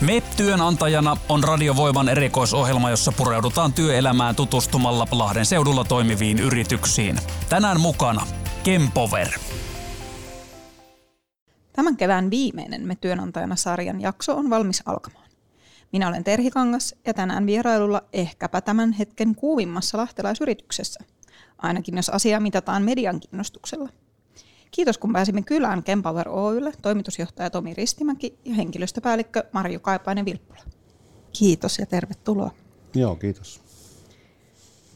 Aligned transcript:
Me 0.00 0.22
työnantajana 0.36 1.16
on 1.28 1.44
Radiovoiman 1.44 2.08
erikoisohjelma, 2.08 2.90
jossa 2.90 3.12
pureudutaan 3.12 3.72
työelämään 3.72 4.36
tutustumalla 4.36 5.08
Lahden 5.10 5.46
seudulla 5.46 5.84
toimiviin 5.84 6.38
yrityksiin. 6.38 7.18
Tänään 7.48 7.80
mukana 7.80 8.26
Kempover. 8.64 9.28
Tämän 11.72 11.96
kevään 11.96 12.30
viimeinen 12.30 12.86
Me 12.86 12.96
työnantajana 12.96 13.56
sarjan 13.56 14.00
jakso 14.00 14.36
on 14.36 14.50
valmis 14.50 14.82
alkamaan. 14.86 15.30
Minä 15.92 16.08
olen 16.08 16.24
Terhi 16.24 16.50
Kangas 16.50 16.94
ja 17.06 17.14
tänään 17.14 17.46
vierailulla 17.46 18.02
ehkäpä 18.12 18.60
tämän 18.60 18.92
hetken 18.92 19.34
kuuvimmassa 19.34 19.98
lahtelaisyrityksessä. 19.98 21.00
Ainakin 21.58 21.96
jos 21.96 22.08
asia 22.08 22.40
mitataan 22.40 22.82
median 22.82 23.20
kiinnostuksella– 23.20 23.88
Kiitos 24.70 24.98
kun 24.98 25.12
pääsimme 25.12 25.42
kylään 25.42 25.82
Kempower 25.82 26.28
Oylle, 26.28 26.72
toimitusjohtaja 26.82 27.50
Tomi 27.50 27.74
Ristimäki 27.74 28.38
ja 28.44 28.54
henkilöstöpäällikkö 28.54 29.44
Marju 29.52 29.80
Kaipainen-Vilppula. 29.80 30.62
Kiitos 31.38 31.78
ja 31.78 31.86
tervetuloa. 31.86 32.50
Joo, 32.94 33.16
kiitos. 33.16 33.60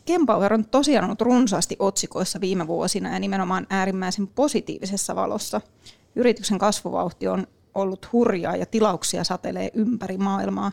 Kempower 0.04 0.54
on 0.54 0.64
tosiaan 0.64 1.04
ollut 1.04 1.20
runsaasti 1.20 1.76
otsikoissa 1.78 2.40
viime 2.40 2.66
vuosina 2.66 3.12
ja 3.12 3.18
nimenomaan 3.18 3.66
äärimmäisen 3.70 4.26
positiivisessa 4.26 5.16
valossa. 5.16 5.60
Yrityksen 6.16 6.58
kasvuvauhti 6.58 7.28
on 7.28 7.46
ollut 7.74 8.12
hurjaa 8.12 8.56
ja 8.56 8.66
tilauksia 8.66 9.24
satelee 9.24 9.70
ympäri 9.74 10.18
maailmaa. 10.18 10.72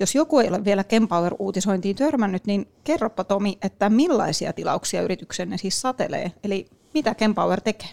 Jos 0.00 0.14
joku 0.14 0.38
ei 0.38 0.48
ole 0.48 0.64
vielä 0.64 0.84
Kempower-uutisointiin 0.84 1.96
törmännyt, 1.96 2.46
niin 2.46 2.68
kerropa 2.84 3.24
Tomi, 3.24 3.58
että 3.62 3.90
millaisia 3.90 4.52
tilauksia 4.52 5.02
yrityksenne 5.02 5.58
siis 5.58 5.80
satelee, 5.80 6.32
eli 6.44 6.66
mitä 6.98 7.14
Kempower 7.14 7.60
tekee? 7.60 7.88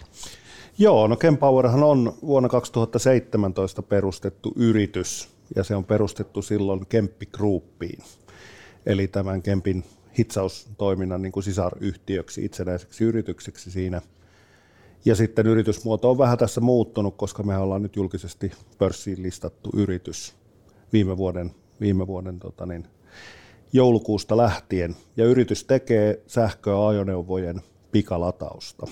Joo, 0.78 1.06
no 1.06 1.16
Kempowerhan 1.16 1.82
on 1.82 2.14
vuonna 2.22 2.48
2017 2.48 3.82
perustettu 3.82 4.52
yritys 4.56 5.28
ja 5.56 5.64
se 5.64 5.76
on 5.76 5.84
perustettu 5.84 6.42
silloin 6.42 6.86
Kemppi 6.86 7.26
Groupiin, 7.26 8.02
eli 8.86 9.08
tämän 9.08 9.42
Kempin 9.42 9.84
hitsaustoiminnan 10.18 11.22
niin 11.22 11.32
kuin 11.32 11.44
sisaryhtiöksi, 11.44 12.44
itsenäiseksi 12.44 13.04
yritykseksi 13.04 13.70
siinä. 13.70 14.02
Ja 15.04 15.14
sitten 15.14 15.46
yritysmuoto 15.46 16.10
on 16.10 16.18
vähän 16.18 16.38
tässä 16.38 16.60
muuttunut, 16.60 17.16
koska 17.16 17.42
me 17.42 17.58
ollaan 17.58 17.82
nyt 17.82 17.96
julkisesti 17.96 18.52
pörssiin 18.78 19.22
listattu 19.22 19.70
yritys 19.76 20.34
viime 20.92 21.16
vuoden, 21.16 21.50
viime 21.80 22.06
vuoden 22.06 22.38
tota 22.38 22.66
niin, 22.66 22.86
joulukuusta 23.72 24.36
lähtien. 24.36 24.96
Ja 25.16 25.24
yritys 25.24 25.64
tekee 25.64 26.22
sähköä 26.26 26.88
ajoneuvojen 26.88 27.62
pikalatausta. 27.92 28.86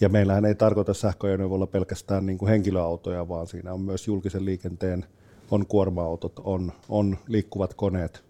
Ja 0.00 0.08
meillähän 0.08 0.44
ei 0.44 0.54
tarkoita 0.54 0.94
sähköajoneuvolla 0.94 1.66
pelkästään 1.66 2.26
niin 2.26 2.38
kuin 2.38 2.48
henkilöautoja, 2.48 3.28
vaan 3.28 3.46
siinä 3.46 3.72
on 3.72 3.80
myös 3.80 4.06
julkisen 4.06 4.44
liikenteen, 4.44 5.06
on 5.50 5.66
kuorma-autot, 5.66 6.32
on, 6.44 6.72
on 6.88 7.18
liikkuvat 7.28 7.74
koneet, 7.74 8.24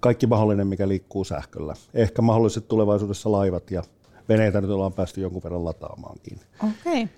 kaikki 0.00 0.26
mahdollinen, 0.26 0.66
mikä 0.66 0.88
liikkuu 0.88 1.24
sähköllä. 1.24 1.74
Ehkä 1.94 2.22
mahdollisesti 2.22 2.68
tulevaisuudessa 2.68 3.32
laivat 3.32 3.70
ja 3.70 3.82
veneitä 4.28 4.60
nyt 4.60 4.70
ollaan 4.70 4.92
päästy 4.92 5.20
jonkun 5.20 5.42
verran 5.42 5.64
lataamaankin. 5.64 6.40
Okay. 6.56 7.08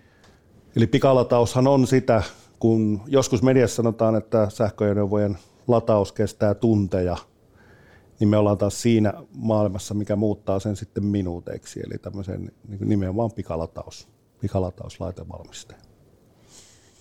Eli 0.76 0.86
pikalataushan 0.86 1.66
on 1.66 1.86
sitä, 1.86 2.22
kun 2.58 3.00
joskus 3.06 3.42
mediassa 3.42 3.76
sanotaan, 3.76 4.16
että 4.16 4.50
sähköajoneuvojen 4.50 5.38
lataus 5.68 6.12
kestää 6.12 6.54
tunteja– 6.54 7.16
niin 8.20 8.28
me 8.28 8.36
ollaan 8.36 8.58
taas 8.58 8.82
siinä 8.82 9.14
maailmassa, 9.36 9.94
mikä 9.94 10.16
muuttaa 10.16 10.60
sen 10.60 10.76
sitten 10.76 11.04
minuuteiksi, 11.04 11.80
eli 11.86 11.98
tämmöisen 11.98 12.52
niin 12.68 12.88
nimenomaan 12.88 13.32
pikalataus, 13.32 14.08
pikalatauslaitevalmisteen. 14.40 15.80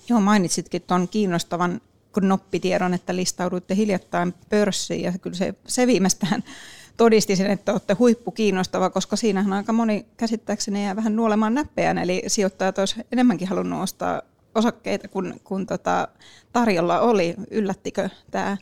Joo, 0.10 0.20
mainitsitkin 0.22 0.82
tuon 0.82 1.08
kiinnostavan 1.08 1.82
noppitiedon, 2.22 2.94
että 2.94 3.16
listauduitte 3.16 3.76
hiljattain 3.76 4.34
pörssiin, 4.50 5.04
ja 5.04 5.14
kyllä 5.22 5.36
se, 5.36 5.54
se 5.68 5.88
viimeistään 5.88 6.44
todisti 6.98 7.36
sen, 7.36 7.52
että 7.52 7.72
olette 7.72 7.94
huippu 7.94 8.32
kiinnostava, 8.32 8.90
koska 8.90 9.16
siinähän 9.16 9.54
aika 9.54 9.74
moni 9.74 10.06
käsittääkseni 10.18 10.84
jää 10.84 10.96
vähän 10.96 11.16
nuolemaan 11.16 11.54
näppejään, 11.54 11.98
eli 11.98 12.24
sijoittajat 12.28 12.78
olisi 12.78 12.96
enemmänkin 13.12 13.48
halunnut 13.48 13.84
ostaa 13.84 14.22
osakkeita 14.56 15.08
kuin, 15.08 15.42
kuin 15.44 15.66
tota 15.66 16.08
tarjolla 16.54 17.00
oli. 17.00 17.36
Yllättikö 17.52 18.10
tämä 18.32 18.58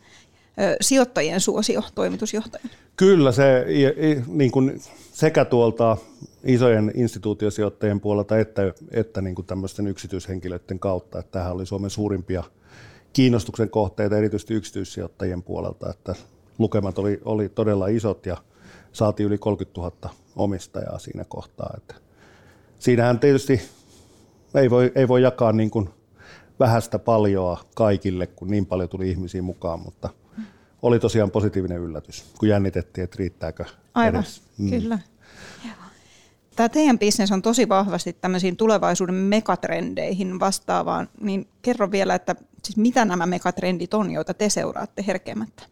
sijoittajien 0.81 1.41
suosio 1.41 1.81
toimitusjohtajan? 1.95 2.69
Kyllä 2.95 3.31
se 3.31 3.65
niin 4.27 4.51
kuin 4.51 4.81
sekä 5.13 5.45
tuolta 5.45 5.97
isojen 6.43 6.91
instituutiosijoittajien 6.95 7.99
puolelta 7.99 8.37
että, 8.37 8.61
että 8.91 9.21
niin 9.21 9.35
kuin 9.35 9.45
tämmöisten 9.45 9.87
yksityishenkilöiden 9.87 10.79
kautta, 10.79 11.19
että 11.19 11.31
tämähän 11.31 11.53
oli 11.53 11.65
Suomen 11.65 11.89
suurimpia 11.89 12.43
kiinnostuksen 13.13 13.69
kohteita 13.69 14.17
erityisesti 14.17 14.53
yksityissijoittajien 14.53 15.43
puolelta, 15.43 15.89
että 15.89 16.15
lukemat 16.57 16.99
oli, 16.99 17.21
oli 17.25 17.49
todella 17.49 17.87
isot 17.87 18.25
ja 18.25 18.37
saatiin 18.93 19.27
yli 19.27 19.37
30 19.37 19.81
000 19.81 20.09
omistajaa 20.35 20.99
siinä 20.99 21.25
kohtaa. 21.27 21.73
Että 21.77 21.95
siinähän 22.79 23.19
tietysti 23.19 23.61
ei 24.55 24.69
voi, 24.69 24.91
ei 24.95 25.07
voi 25.07 25.21
jakaa 25.21 25.51
niin 25.51 25.69
kuin 25.69 25.89
vähäistä 26.59 26.99
paljoa 26.99 27.59
kaikille, 27.75 28.27
kun 28.27 28.47
niin 28.47 28.65
paljon 28.65 28.89
tuli 28.89 29.09
ihmisiä 29.09 29.41
mukaan, 29.41 29.79
mutta– 29.79 30.09
oli 30.81 30.99
tosiaan 30.99 31.31
positiivinen 31.31 31.81
yllätys, 31.81 32.25
kun 32.39 32.49
jännitettiin, 32.49 33.03
että 33.03 33.15
riittääkö 33.19 33.65
Aivan, 33.93 34.21
edes. 34.21 34.41
Mm. 34.57 34.69
kyllä. 34.69 34.99
Tämä 36.55 36.69
teidän 36.69 36.99
bisnes 36.99 37.31
on 37.31 37.41
tosi 37.41 37.69
vahvasti 37.69 38.13
tämmöisiin 38.13 38.57
tulevaisuuden 38.57 39.15
megatrendeihin 39.15 40.39
vastaavaan, 40.39 41.09
niin 41.21 41.47
kerro 41.61 41.91
vielä, 41.91 42.15
että 42.15 42.35
siis 42.63 42.77
mitä 42.77 43.05
nämä 43.05 43.25
megatrendit 43.25 43.93
on, 43.93 44.11
joita 44.11 44.33
te 44.33 44.49
seuraatte 44.49 45.03
herkemättä? 45.07 45.63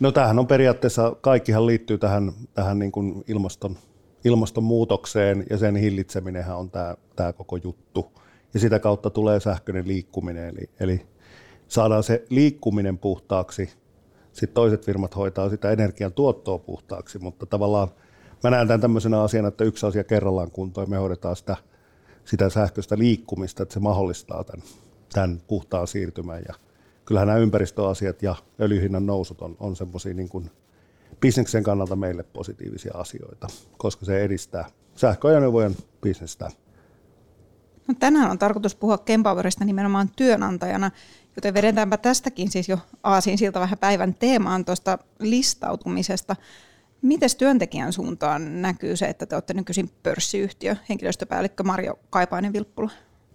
No 0.00 0.12
tämähän 0.12 0.38
on 0.38 0.46
periaatteessa, 0.46 1.16
kaikkihan 1.20 1.66
liittyy 1.66 1.98
tähän, 1.98 2.32
tähän 2.54 2.78
niin 2.78 2.92
kuin 2.92 3.24
ilmaston, 3.28 3.76
ilmastonmuutokseen 4.24 5.44
ja 5.50 5.58
sen 5.58 5.76
hillitseminenhän 5.76 6.56
on 6.56 6.70
tämä, 6.70 6.96
tämä 7.16 7.32
koko 7.32 7.56
juttu. 7.56 8.12
Ja 8.54 8.60
sitä 8.60 8.78
kautta 8.78 9.10
tulee 9.10 9.40
sähköinen 9.40 9.88
liikkuminen, 9.88 10.48
eli, 10.48 10.70
eli 10.80 11.06
saadaan 11.68 12.02
se 12.02 12.24
liikkuminen 12.30 12.98
puhtaaksi 12.98 13.70
sitten 14.32 14.54
toiset 14.54 14.86
firmat 14.86 15.16
hoitaa 15.16 15.50
sitä 15.50 15.70
energian 15.70 16.12
tuottoa 16.12 16.58
puhtaaksi, 16.58 17.18
mutta 17.18 17.46
tavallaan 17.46 17.88
mä 18.42 18.50
näen 18.50 18.68
tämän 18.68 18.80
tämmöisenä 18.80 19.22
asiana, 19.22 19.48
että 19.48 19.64
yksi 19.64 19.86
asia 19.86 20.04
kerrallaan 20.04 20.50
kuntoon, 20.50 20.90
me 20.90 20.96
hoidetaan 20.96 21.36
sitä, 21.36 21.56
sitä 22.24 22.50
sähköistä 22.50 22.98
liikkumista, 22.98 23.62
että 23.62 23.72
se 23.72 23.80
mahdollistaa 23.80 24.44
tämän, 24.44 24.66
tämän 25.12 25.40
puhtaan 25.48 25.86
siirtymän. 25.86 26.42
Ja 26.48 26.54
kyllähän 27.04 27.28
nämä 27.28 27.38
ympäristöasiat 27.38 28.22
ja 28.22 28.34
öljyhinnan 28.60 29.06
nousut 29.06 29.42
on, 29.42 29.56
on 29.60 29.76
semmoisia 29.76 30.14
niin 30.14 30.28
kuin 30.28 30.50
bisneksen 31.20 31.62
kannalta 31.62 31.96
meille 31.96 32.22
positiivisia 32.22 32.92
asioita, 32.94 33.46
koska 33.78 34.04
se 34.04 34.24
edistää 34.24 34.64
sähköajoneuvojen 34.94 35.76
bisnestä. 36.00 36.50
No, 37.88 37.94
tänään 37.98 38.30
on 38.30 38.38
tarkoitus 38.38 38.74
puhua 38.74 38.98
Kempowerista 38.98 39.64
nimenomaan 39.64 40.10
työnantajana. 40.16 40.90
Joten 41.36 41.54
vedetäänpä 41.54 41.96
tästäkin 41.96 42.50
siis 42.50 42.68
jo 42.68 42.78
aasin 43.02 43.38
siltä 43.38 43.60
vähän 43.60 43.78
päivän 43.78 44.14
teemaan 44.14 44.64
tuosta 44.64 44.98
listautumisesta. 45.18 46.36
Miten 47.02 47.30
työntekijän 47.38 47.92
suuntaan 47.92 48.62
näkyy 48.62 48.96
se, 48.96 49.06
että 49.06 49.26
te 49.26 49.36
olette 49.36 49.54
nykyisin 49.54 49.90
pörssiyhtiö, 50.02 50.76
henkilöstöpäällikkö 50.88 51.62
Marjo 51.62 51.98
Kaipainen-Vilppula? 52.10 52.90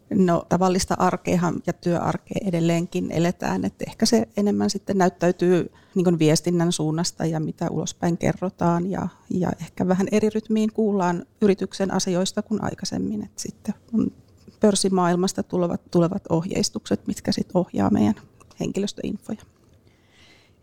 No 0.09 0.45
tavallista 0.49 0.95
arkeahan 0.99 1.55
ja 1.67 1.73
työarkea 1.73 2.37
edelleenkin 2.45 3.11
eletään, 3.11 3.65
että 3.65 3.85
ehkä 3.87 4.05
se 4.05 4.27
enemmän 4.37 4.69
sitten 4.69 4.97
näyttäytyy 4.97 5.71
niin 5.95 6.19
viestinnän 6.19 6.71
suunnasta 6.71 7.25
ja 7.25 7.39
mitä 7.39 7.69
ulospäin 7.69 8.17
kerrotaan 8.17 8.91
ja, 8.91 9.07
ja 9.29 9.51
ehkä 9.61 9.87
vähän 9.87 10.07
eri 10.11 10.29
rytmiin 10.29 10.73
kuullaan 10.73 11.25
yrityksen 11.41 11.93
asioista 11.93 12.41
kuin 12.41 12.63
aikaisemmin, 12.63 13.23
että 13.23 13.41
sitten 13.41 13.75
on 13.93 14.11
pörssimaailmasta 14.59 15.43
tulevat, 15.43 15.81
tulevat 15.91 16.23
ohjeistukset, 16.29 17.07
mitkä 17.07 17.31
sitten 17.31 17.57
ohjaa 17.57 17.89
meidän 17.89 18.15
henkilöstöinfoja. 18.59 19.39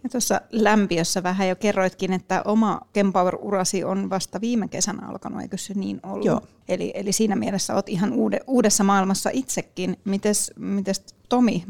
Ja 0.02 0.10
tuossa 0.10 0.40
lämpiössä 0.52 1.22
vähän 1.22 1.48
jo 1.48 1.56
kerroitkin, 1.56 2.12
että 2.12 2.42
oma 2.44 2.80
Kempower-urasi 2.92 3.84
on 3.84 4.10
vasta 4.10 4.40
viime 4.40 4.68
kesänä 4.68 5.08
alkanut, 5.08 5.42
eikö 5.42 5.56
se 5.56 5.74
niin 5.74 6.00
ollut? 6.02 6.24
Joo. 6.24 6.40
Eli, 6.68 6.92
eli 6.94 7.12
siinä 7.12 7.36
mielessä 7.36 7.74
olet 7.74 7.88
ihan 7.88 8.12
uude, 8.12 8.40
uudessa 8.46 8.84
maailmassa 8.84 9.30
itsekin. 9.32 9.96
Mites, 10.04 10.52
mites 10.56 11.04
Tomi, 11.28 11.64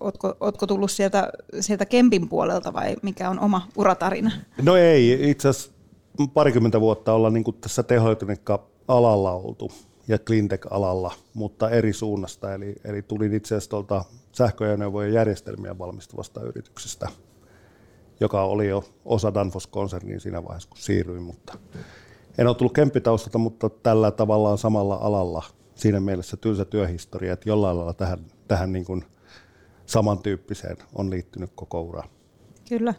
ootko, 0.00 0.36
ootko 0.40 0.66
tullut 0.66 0.90
sieltä, 0.90 1.28
sieltä 1.60 1.86
Kempin 1.86 2.28
puolelta 2.28 2.72
vai 2.72 2.96
mikä 3.02 3.30
on 3.30 3.40
oma 3.40 3.68
uratarina? 3.76 4.30
No 4.62 4.76
ei, 4.76 5.30
itse 5.30 5.48
asiassa 5.48 5.72
parikymmentä 6.34 6.80
vuotta 6.80 7.12
ollaan 7.12 7.34
niin 7.34 7.44
tässä 7.60 7.82
tehoelektroniikka-alalla 7.82 9.32
oltu 9.32 9.72
ja 10.08 10.18
cleantech-alalla, 10.18 11.14
mutta 11.34 11.70
eri 11.70 11.92
suunnasta. 11.92 12.54
Eli, 12.54 12.74
eli 12.84 13.02
tulin 13.02 13.34
itse 13.34 13.54
asiassa 13.54 13.70
tuolta 13.70 14.04
sähköajoneuvojen 14.32 15.12
järjestelmiä 15.12 15.78
valmistuvasta 15.78 16.40
yrityksestä, 16.42 17.08
joka 18.20 18.42
oli 18.42 18.68
jo 18.68 18.84
osa 19.04 19.34
Danfoss-konserniin 19.34 20.20
siinä 20.20 20.44
vaiheessa, 20.44 20.68
kun 20.68 20.78
siirryin. 20.78 21.22
Mutta 21.22 21.58
en 22.38 22.46
ole 22.46 22.54
tullut 22.54 22.74
kemppitaustalta, 22.74 23.38
mutta 23.38 23.70
tällä 23.70 24.10
tavallaan 24.10 24.58
samalla 24.58 24.94
alalla 24.94 25.42
siinä 25.74 26.00
mielessä 26.00 26.36
tylsä 26.36 26.64
työhistoria, 26.64 27.32
että 27.32 27.48
jollain 27.48 27.76
lailla 27.76 27.94
tähän, 27.94 28.18
tähän 28.48 28.72
niin 28.72 28.84
kuin 28.84 29.04
samantyyppiseen 29.86 30.76
on 30.94 31.10
liittynyt 31.10 31.50
koko 31.54 31.80
ura. 31.82 32.02
Kyllä. 32.68 32.94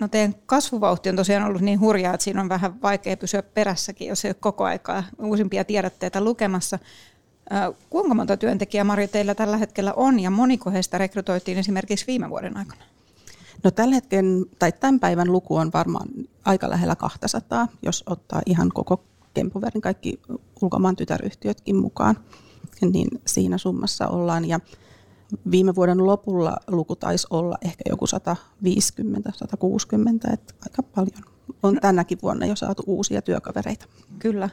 No 0.00 0.08
teidän 0.08 0.34
kasvuvauhti 0.46 1.08
on 1.08 1.16
tosiaan 1.16 1.48
ollut 1.48 1.62
niin 1.62 1.80
hurjaa, 1.80 2.14
että 2.14 2.24
siinä 2.24 2.40
on 2.40 2.48
vähän 2.48 2.82
vaikea 2.82 3.16
pysyä 3.16 3.42
perässäkin, 3.42 4.08
jos 4.08 4.24
ei 4.24 4.28
ole 4.28 4.36
koko 4.40 4.64
aikaa 4.64 5.04
uusimpia 5.18 5.64
tiedotteita 5.64 6.20
lukemassa. 6.20 6.78
Kuinka 7.90 8.14
monta 8.14 8.36
työntekijää, 8.36 8.84
Marjo, 8.84 9.08
teillä 9.08 9.34
tällä 9.34 9.56
hetkellä 9.56 9.92
on 9.92 10.20
ja 10.20 10.30
moniko 10.30 10.70
heistä 10.70 10.98
rekrytoitiin 10.98 11.58
esimerkiksi 11.58 12.06
viime 12.06 12.30
vuoden 12.30 12.56
aikana? 12.56 12.82
No 13.64 13.70
tällä 13.70 13.94
hetken, 13.94 14.46
tai 14.58 14.72
tämän 14.72 15.00
päivän 15.00 15.32
luku 15.32 15.56
on 15.56 15.70
varmaan 15.74 16.08
aika 16.44 16.70
lähellä 16.70 16.96
200, 16.96 17.68
jos 17.82 18.04
ottaa 18.06 18.42
ihan 18.46 18.70
koko 18.74 19.04
Kempuverin 19.34 19.82
kaikki 19.82 20.20
ulkomaan 20.62 20.96
tytäryhtiötkin 20.96 21.76
mukaan, 21.76 22.16
niin 22.80 23.08
siinä 23.26 23.58
summassa 23.58 24.08
ollaan. 24.08 24.44
Ja 24.44 24.60
viime 25.50 25.74
vuoden 25.74 26.06
lopulla 26.06 26.56
luku 26.66 26.96
taisi 26.96 27.26
olla 27.30 27.58
ehkä 27.62 27.84
joku 27.88 28.06
150, 28.06 29.32
160, 29.34 30.28
että 30.32 30.54
aika 30.62 30.82
paljon 30.82 31.24
on 31.62 31.74
no. 31.74 31.80
tänäkin 31.80 32.18
vuonna 32.22 32.46
jo 32.46 32.56
saatu 32.56 32.82
uusia 32.86 33.22
työkavereita. 33.22 33.86
Kyllä. 34.18 34.48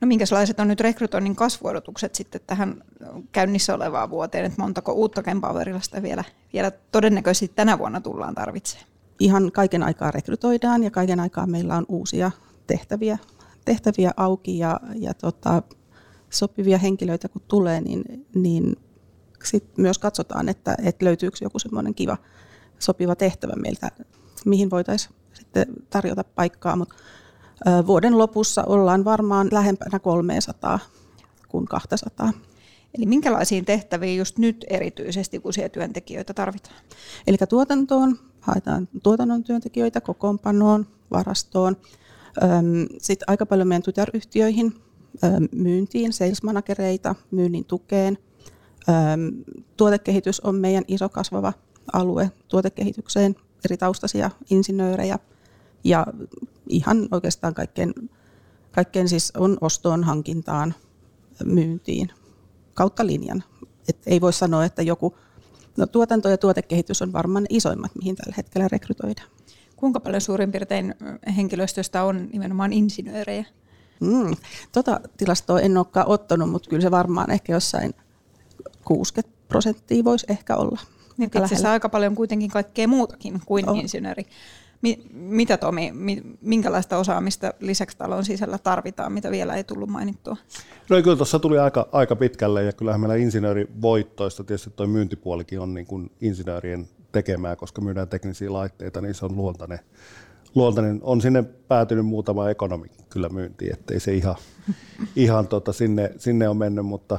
No 0.00 0.06
minkälaiset 0.08 0.60
on 0.60 0.68
nyt 0.68 0.80
rekrytoinnin 0.80 1.36
kasvuodotukset 1.36 2.14
sitten 2.14 2.40
tähän 2.46 2.84
käynnissä 3.32 3.74
olevaan 3.74 4.10
vuoteen, 4.10 4.44
että 4.44 4.62
montako 4.62 4.92
uutta 4.92 5.22
Kempowerilasta 5.22 6.02
vielä, 6.02 6.24
vielä 6.52 6.70
todennäköisesti 6.70 7.52
tänä 7.54 7.78
vuonna 7.78 8.00
tullaan 8.00 8.34
tarvitsemaan? 8.34 8.88
Ihan 9.20 9.52
kaiken 9.52 9.82
aikaa 9.82 10.10
rekrytoidaan 10.10 10.84
ja 10.84 10.90
kaiken 10.90 11.20
aikaa 11.20 11.46
meillä 11.46 11.76
on 11.76 11.86
uusia 11.88 12.30
tehtäviä, 12.66 13.18
tehtäviä 13.64 14.10
auki 14.16 14.58
ja, 14.58 14.80
ja 14.94 15.14
tota, 15.14 15.62
sopivia 16.30 16.78
henkilöitä 16.78 17.28
kun 17.28 17.42
tulee, 17.48 17.80
niin, 17.80 18.26
niin 18.34 18.76
sit 19.44 19.78
myös 19.78 19.98
katsotaan, 19.98 20.48
että, 20.48 20.76
että 20.84 21.04
löytyykö 21.04 21.36
joku 21.40 21.58
semmoinen 21.58 21.94
kiva 21.94 22.16
sopiva 22.78 23.16
tehtävä 23.16 23.52
meiltä, 23.56 23.90
mihin 24.44 24.70
voitaisiin 24.70 25.14
sitten 25.32 25.66
tarjota 25.90 26.24
paikkaa, 26.24 26.76
mutta 26.76 26.94
vuoden 27.86 28.18
lopussa 28.18 28.64
ollaan 28.64 29.04
varmaan 29.04 29.48
lähempänä 29.52 29.98
300 29.98 30.78
kuin 31.48 31.66
200. 31.66 32.32
Eli 32.98 33.06
minkälaisiin 33.06 33.64
tehtäviin 33.64 34.18
just 34.18 34.38
nyt 34.38 34.64
erityisesti 34.70 35.40
uusia 35.44 35.68
työntekijöitä 35.68 36.34
tarvitaan? 36.34 36.76
Eli 37.26 37.36
tuotantoon, 37.48 38.18
haetaan 38.40 38.88
tuotannon 39.02 39.44
työntekijöitä 39.44 40.00
kokoonpanoon, 40.00 40.86
varastoon. 41.10 41.76
Sitten 42.98 43.30
aika 43.30 43.46
paljon 43.46 43.68
meidän 43.68 43.82
tytäryhtiöihin, 43.82 44.74
myyntiin, 45.52 46.12
sales 46.12 46.42
managereita, 46.42 47.14
myynnin 47.30 47.64
tukeen. 47.64 48.18
Tuotekehitys 49.76 50.40
on 50.40 50.54
meidän 50.54 50.84
iso 50.88 51.08
kasvava 51.08 51.52
alue 51.92 52.30
tuotekehitykseen, 52.48 53.36
eri 53.64 53.76
taustaisia 53.76 54.30
insinöörejä– 54.50 55.18
ja 55.84 56.06
ihan 56.68 57.08
oikeastaan 57.10 57.54
kaikkeen, 57.54 57.94
kaikkeen 58.72 59.08
siis 59.08 59.32
on 59.36 59.58
ostoon, 59.60 60.04
hankintaan, 60.04 60.74
myyntiin 61.44 62.10
kautta 62.74 63.06
linjan. 63.06 63.44
Et 63.88 63.98
ei 64.06 64.20
voi 64.20 64.32
sanoa, 64.32 64.64
että 64.64 64.82
joku, 64.82 65.16
no 65.76 65.86
tuotanto 65.86 66.28
ja 66.28 66.38
tuotekehitys 66.38 67.02
on 67.02 67.12
varmaan 67.12 67.46
isoimmat, 67.48 67.94
mihin 67.94 68.16
tällä 68.16 68.34
hetkellä 68.36 68.68
rekrytoidaan. 68.72 69.28
Kuinka 69.76 70.00
paljon 70.00 70.20
suurin 70.20 70.52
piirtein 70.52 70.94
henkilöstöstä 71.36 72.04
on 72.04 72.28
nimenomaan 72.32 72.72
insinöörejä? 72.72 73.44
Mm, 74.00 74.36
tota 74.72 75.00
tilastoa 75.16 75.60
en 75.60 75.76
olekaan 75.76 76.08
ottanut, 76.08 76.50
mutta 76.50 76.70
kyllä 76.70 76.82
se 76.82 76.90
varmaan 76.90 77.30
ehkä 77.30 77.52
jossain 77.52 77.94
60 78.88 79.38
prosenttia 79.48 80.04
voisi 80.04 80.26
ehkä 80.28 80.56
olla. 80.56 80.80
Niin, 81.16 81.30
itse 81.52 81.68
aika 81.68 81.88
paljon 81.88 82.14
kuitenkin 82.14 82.50
kaikkea 82.50 82.88
muutakin 82.88 83.40
kuin 83.46 83.68
oh. 83.68 83.78
insinööri. 83.78 84.26
Mitä 85.12 85.56
Tomi, 85.56 85.92
minkälaista 86.40 86.98
osaamista 86.98 87.54
lisäksi 87.60 87.98
talon 87.98 88.24
sisällä 88.24 88.58
tarvitaan, 88.58 89.12
mitä 89.12 89.30
vielä 89.30 89.54
ei 89.54 89.64
tullut 89.64 89.88
mainittua? 89.88 90.36
No 90.90 91.02
kyllä 91.02 91.16
tuossa 91.16 91.38
tuli 91.38 91.58
aika, 91.58 91.88
aika 91.92 92.16
pitkälle 92.16 92.64
ja 92.64 92.72
kyllähän 92.72 93.00
meillä 93.00 93.16
insinöörivoittoista 93.16 94.44
tietysti 94.44 94.70
tuo 94.70 94.86
myyntipuolikin 94.86 95.60
on 95.60 95.74
niin 95.74 95.86
kuin 95.86 96.10
insinöörien 96.20 96.88
tekemää, 97.12 97.56
koska 97.56 97.80
myydään 97.80 98.08
teknisiä 98.08 98.52
laitteita, 98.52 99.00
niin 99.00 99.14
se 99.14 99.24
on 99.24 99.36
luontainen. 99.36 99.78
luontainen. 100.54 101.00
On 101.02 101.20
sinne 101.20 101.42
päätynyt 101.42 102.06
muutama 102.06 102.50
ekonomi 102.50 102.86
kyllä 103.10 103.28
myyntiin, 103.28 103.72
ettei 103.72 104.00
se 104.00 104.14
ihan, 104.14 104.36
ihan 105.16 105.48
tota 105.48 105.72
sinne, 105.72 106.12
sinne 106.18 106.48
on 106.48 106.56
mennyt, 106.56 106.86
mutta 106.86 107.18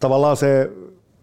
tavallaan 0.00 0.36
se 0.36 0.70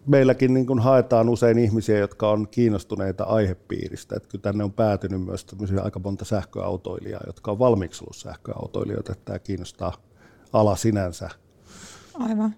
meilläkin 0.06 0.54
niin 0.54 0.66
kuin 0.66 0.78
haetaan 0.78 1.28
usein 1.28 1.58
ihmisiä, 1.58 1.98
jotka 1.98 2.30
on 2.30 2.48
kiinnostuneita 2.50 3.24
aihepiiristä. 3.24 4.16
Että 4.16 4.28
kyllä 4.28 4.42
tänne 4.42 4.64
on 4.64 4.72
päätynyt 4.72 5.20
myös 5.20 5.46
aika 5.82 6.00
monta 6.04 6.24
sähköautoilijaa, 6.24 7.20
jotka 7.26 7.50
on 7.50 7.58
valmiiksi 7.58 8.04
ollut 8.04 8.16
sähköautoilijoita, 8.16 9.12
että 9.12 9.24
tämä 9.24 9.38
kiinnostaa 9.38 9.92
ala 10.52 10.76
sinänsä. 10.76 11.30
Aivan. 12.14 12.54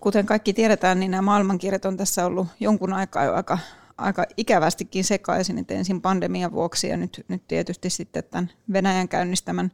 Kuten 0.00 0.26
kaikki 0.26 0.52
tiedetään, 0.52 1.00
niin 1.00 1.10
nämä 1.10 1.22
maailmankirjat 1.22 1.84
on 1.84 1.96
tässä 1.96 2.26
ollut 2.26 2.46
jonkun 2.60 2.92
aikaa 2.92 3.24
jo 3.24 3.34
aika, 3.34 3.58
aika 3.98 4.24
ikävästikin 4.36 5.04
sekaisin, 5.04 5.58
että 5.58 5.74
ensin 5.74 6.02
pandemian 6.02 6.52
vuoksi 6.52 6.88
ja 6.88 6.96
nyt, 6.96 7.24
nyt 7.28 7.42
tietysti 7.48 7.90
sitten 7.90 8.24
tämän 8.30 8.50
Venäjän 8.72 9.08
käynnistämän 9.08 9.70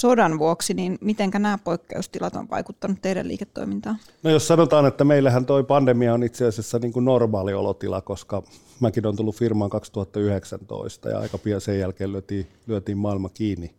sodan 0.00 0.38
vuoksi, 0.38 0.74
niin 0.74 0.98
miten 1.00 1.30
nämä 1.32 1.58
poikkeustilat 1.64 2.36
on 2.36 2.50
vaikuttanut 2.50 3.02
teidän 3.02 3.28
liiketoimintaan? 3.28 3.96
No 4.22 4.30
jos 4.30 4.48
sanotaan, 4.48 4.86
että 4.86 5.04
meillähän 5.04 5.46
toi 5.46 5.64
pandemia 5.64 6.14
on 6.14 6.22
itse 6.22 6.46
asiassa 6.46 6.78
niin 6.78 6.92
kuin 6.92 7.04
normaali 7.04 7.54
olotila, 7.54 8.00
koska 8.00 8.42
mäkin 8.80 9.06
olen 9.06 9.16
tullut 9.16 9.36
firmaan 9.36 9.70
2019 9.70 11.08
ja 11.08 11.18
aika 11.18 11.38
pian 11.38 11.60
sen 11.60 11.78
jälkeen 11.78 12.12
lyötiin, 12.12 12.46
lyötiin 12.66 12.98
maailma 12.98 13.28
kiinni. 13.28 13.74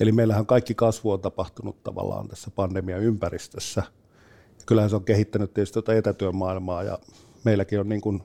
Eli 0.00 0.12
meillähän 0.12 0.46
kaikki 0.46 0.74
kasvu 0.74 1.10
on 1.12 1.20
tapahtunut 1.20 1.82
tavallaan 1.82 2.28
tässä 2.28 2.50
pandemian 2.50 3.02
ympäristössä. 3.02 3.82
Kyllähän 4.66 4.90
se 4.90 4.96
on 4.96 5.04
kehittänyt 5.04 5.54
tietysti 5.54 5.72
tuota 5.72 5.94
etätyömaailmaa 5.94 6.82
ja 6.82 6.98
meilläkin 7.44 7.80
on 7.80 7.88
niin 7.88 8.00
kuin 8.00 8.22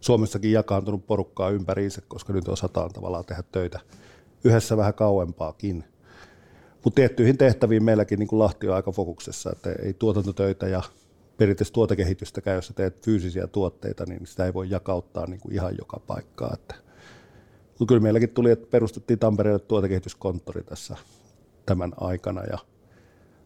Suomessakin 0.00 0.52
jakaantunut 0.52 1.06
porukkaa 1.06 1.50
ympäriinsä, 1.50 2.02
koska 2.08 2.32
nyt 2.32 2.48
osataan 2.48 2.92
tavallaan 2.92 3.24
tehdä 3.24 3.42
töitä 3.52 3.80
yhdessä 4.44 4.76
vähän 4.76 4.94
kauempaakin. 4.94 5.84
Mutta 6.84 6.94
tiettyihin 6.96 7.38
tehtäviin 7.38 7.84
meilläkin 7.84 8.18
niin 8.18 8.28
kuin 8.28 8.38
Lahti 8.38 8.68
on 8.68 8.76
aika 8.76 8.92
fokuksessa, 8.92 9.50
että 9.52 9.72
ei 9.82 9.94
tuotantotöitä 9.94 10.68
ja 10.68 10.82
periaatteessa 11.36 11.74
tuotekehitystäkään, 11.74 12.54
jos 12.54 12.72
teet 12.74 13.04
fyysisiä 13.04 13.46
tuotteita, 13.46 14.04
niin 14.06 14.26
sitä 14.26 14.46
ei 14.46 14.54
voi 14.54 14.70
jakauttaa 14.70 15.26
niin 15.26 15.40
kuin 15.40 15.54
ihan 15.54 15.74
joka 15.78 16.00
paikkaa. 16.06 16.50
Että. 16.54 16.74
Mutta 17.68 17.86
kyllä 17.86 18.02
meilläkin 18.02 18.28
tuli, 18.28 18.50
että 18.50 18.66
perustettiin 18.70 19.18
Tampereelle 19.18 19.58
tuotekehityskonttori 19.58 20.62
tässä 20.62 20.96
tämän 21.66 21.92
aikana 21.96 22.44
ja 22.44 22.58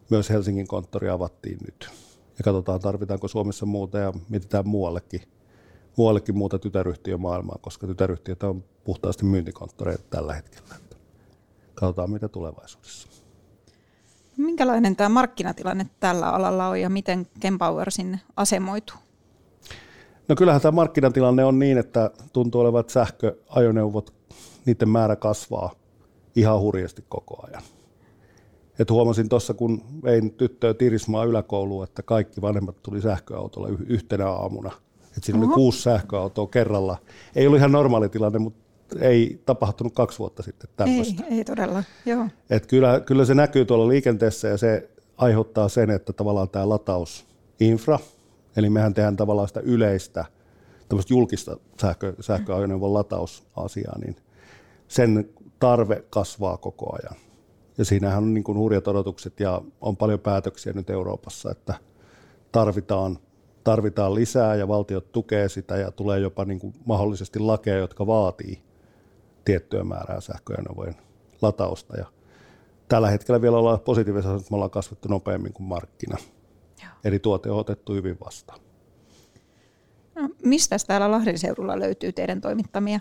myös 0.09 0.29
Helsingin 0.29 0.67
konttori 0.67 1.09
avattiin 1.09 1.57
nyt. 1.65 1.89
Ja 2.37 2.43
katsotaan, 2.43 2.79
tarvitaanko 2.79 3.27
Suomessa 3.27 3.65
muuta 3.65 3.97
ja 3.99 4.13
mietitään 4.29 4.67
muuallekin, 4.67 5.21
muuallekin 5.97 6.37
muuta 6.37 6.59
tytäryhtiömaailmaa, 6.59 7.59
koska 7.61 7.87
tytäryhtiöt 7.87 8.43
on 8.43 8.63
puhtaasti 8.83 9.25
myyntikonttoreita 9.25 10.03
tällä 10.09 10.33
hetkellä. 10.33 10.75
Katsotaan, 11.75 12.11
mitä 12.11 12.27
tulevaisuudessa. 12.27 13.18
Minkälainen 14.39 14.95
tämä 14.95 15.09
markkinatilanne 15.09 15.85
tällä 15.99 16.29
alalla 16.29 16.67
on 16.67 16.81
ja 16.81 16.89
miten 16.89 17.27
Kempower 17.39 17.91
sinne 17.91 18.19
asemoituu? 18.35 18.95
No 20.27 20.35
kyllähän 20.35 20.61
tämä 20.61 20.71
markkinatilanne 20.71 21.43
on 21.43 21.59
niin, 21.59 21.77
että 21.77 22.11
tuntuu 22.33 22.61
olevan, 22.61 22.83
sähköajoneuvot, 22.87 24.13
niiden 24.65 24.89
määrä 24.89 25.15
kasvaa 25.15 25.71
ihan 26.35 26.59
hurjasti 26.59 27.05
koko 27.09 27.47
ajan. 27.47 27.61
Et 28.79 28.89
huomasin 28.89 29.29
tuossa, 29.29 29.53
kun 29.53 29.83
vein 30.03 30.33
tyttöä 30.33 30.73
Tirismaa 30.73 31.23
yläkouluun, 31.23 31.83
että 31.83 32.03
kaikki 32.03 32.41
vanhemmat 32.41 32.83
tuli 32.83 33.01
sähköautolla 33.01 33.67
yhtenä 33.87 34.27
aamuna. 34.27 34.71
Et 35.17 35.23
siinä 35.23 35.39
Oho. 35.39 35.47
oli 35.47 35.53
kuusi 35.55 35.81
sähköautoa 35.81 36.47
kerralla. 36.47 36.97
Ei 37.35 37.47
ollut 37.47 37.57
ihan 37.57 37.71
normaali 37.71 38.09
tilanne, 38.09 38.39
mutta 38.39 38.68
ei 38.99 39.41
tapahtunut 39.45 39.93
kaksi 39.93 40.19
vuotta 40.19 40.43
sitten 40.43 40.69
tämmöistä. 40.75 41.23
Ei, 41.23 41.37
ei 41.37 41.45
todella, 41.45 41.83
joo. 42.05 42.27
Et 42.49 42.65
kyllä, 42.65 42.99
kyllä 42.99 43.25
se 43.25 43.33
näkyy 43.33 43.65
tuolla 43.65 43.87
liikenteessä 43.87 44.47
ja 44.47 44.57
se 44.57 44.89
aiheuttaa 45.17 45.69
sen, 45.69 45.89
että 45.89 46.13
tavallaan 46.13 46.49
tämä 46.49 46.69
latausinfra, 46.69 47.99
eli 48.55 48.69
mehän 48.69 48.93
tehdään 48.93 49.15
tavallaan 49.15 49.47
sitä 49.47 49.59
yleistä, 49.59 50.25
tämmöistä 50.89 51.13
julkista 51.13 51.57
sähkö, 51.81 52.13
sähköajoneuvon 52.19 52.93
latausasiaa, 52.93 53.99
niin 53.99 54.15
sen 54.87 55.29
tarve 55.59 56.03
kasvaa 56.09 56.57
koko 56.57 56.95
ajan. 56.95 57.15
Ja 57.77 57.85
siinähän 57.85 58.23
on 58.23 58.33
niin 58.33 58.43
kuin 58.43 58.57
hurjat 58.57 58.87
odotukset 58.87 59.39
ja 59.39 59.61
on 59.81 59.97
paljon 59.97 60.19
päätöksiä 60.19 60.73
nyt 60.73 60.89
Euroopassa, 60.89 61.51
että 61.51 61.73
tarvitaan, 62.51 63.19
tarvitaan 63.63 64.15
lisää 64.15 64.55
ja 64.55 64.67
valtiot 64.67 65.11
tukee 65.11 65.49
sitä 65.49 65.77
ja 65.77 65.91
tulee 65.91 66.19
jopa 66.19 66.45
niin 66.45 66.59
kuin 66.59 66.73
mahdollisesti 66.85 67.39
lakeja, 67.39 67.77
jotka 67.77 68.07
vaatii 68.07 68.61
tiettyä 69.49 69.83
määrää 69.83 70.21
sähköajoneuvojen 70.21 70.95
latausta. 71.41 71.97
Ja 71.97 72.05
tällä 72.87 73.09
hetkellä 73.09 73.41
vielä 73.41 73.57
ollaan 73.57 73.79
positiivisessa, 73.79 74.35
että 74.35 74.47
me 74.51 74.55
ollaan 74.55 74.71
kasvettu 74.71 75.07
nopeammin 75.07 75.53
kuin 75.53 75.67
markkina. 75.67 76.17
Joo. 76.81 76.91
Eli 77.03 77.19
tuote 77.19 77.51
on 77.51 77.59
otettu 77.59 77.93
hyvin 77.93 78.17
vastaan. 78.25 78.59
No, 80.15 80.29
mistä 80.43 80.75
täällä 80.87 81.11
Lahden 81.11 81.37
seudulla 81.37 81.79
löytyy 81.79 82.11
teidän 82.11 82.41
toimittamia 82.41 82.99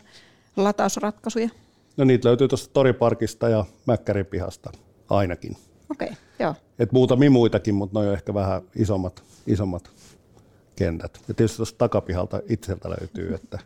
latausratkaisuja? 0.57 1.49
No 1.97 2.05
niitä 2.05 2.29
löytyy 2.29 2.49
tuosta 2.49 2.73
Toriparkista 2.73 3.49
ja 3.49 3.65
Mäkkärin 3.87 4.27
pihasta 4.27 4.71
ainakin. 5.09 5.57
Okei, 5.91 6.09
okay, 6.09 6.19
joo. 6.39 6.55
Et 6.79 6.93
muutamia 6.93 7.31
muitakin, 7.31 7.75
mutta 7.75 8.01
ne 8.01 8.07
on 8.07 8.15
ehkä 8.15 8.35
vähän 8.35 8.63
isommat, 8.77 9.23
isommat 9.47 9.91
kentät. 10.77 11.21
Ja 11.29 11.35
tietysti 11.35 11.57
tuosta 11.57 11.79
takapihalta 11.79 12.41
itseltä 12.49 12.91
löytyy, 12.91 13.35
että 13.35 13.59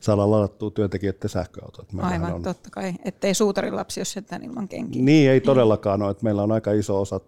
saadaan 0.00 0.30
ladattua 0.30 0.70
työntekijöiden 0.70 1.30
sähköautot. 1.30 1.92
Meillähän 1.92 2.24
Aivan, 2.24 2.34
on... 2.34 2.42
totta 2.42 2.70
kai. 2.72 2.94
Ettei 3.04 3.34
suutarin 3.34 3.76
lapsi 3.76 4.00
ole 4.00 4.04
sentään 4.04 4.44
ilman 4.44 4.68
kenkiä. 4.68 5.02
Niin, 5.02 5.30
ei 5.30 5.40
todellakaan 5.40 6.02
ole. 6.02 6.10
Että 6.10 6.24
meillä 6.24 6.42
on 6.42 6.52
aika 6.52 6.72
iso 6.72 7.00
osa 7.00 7.20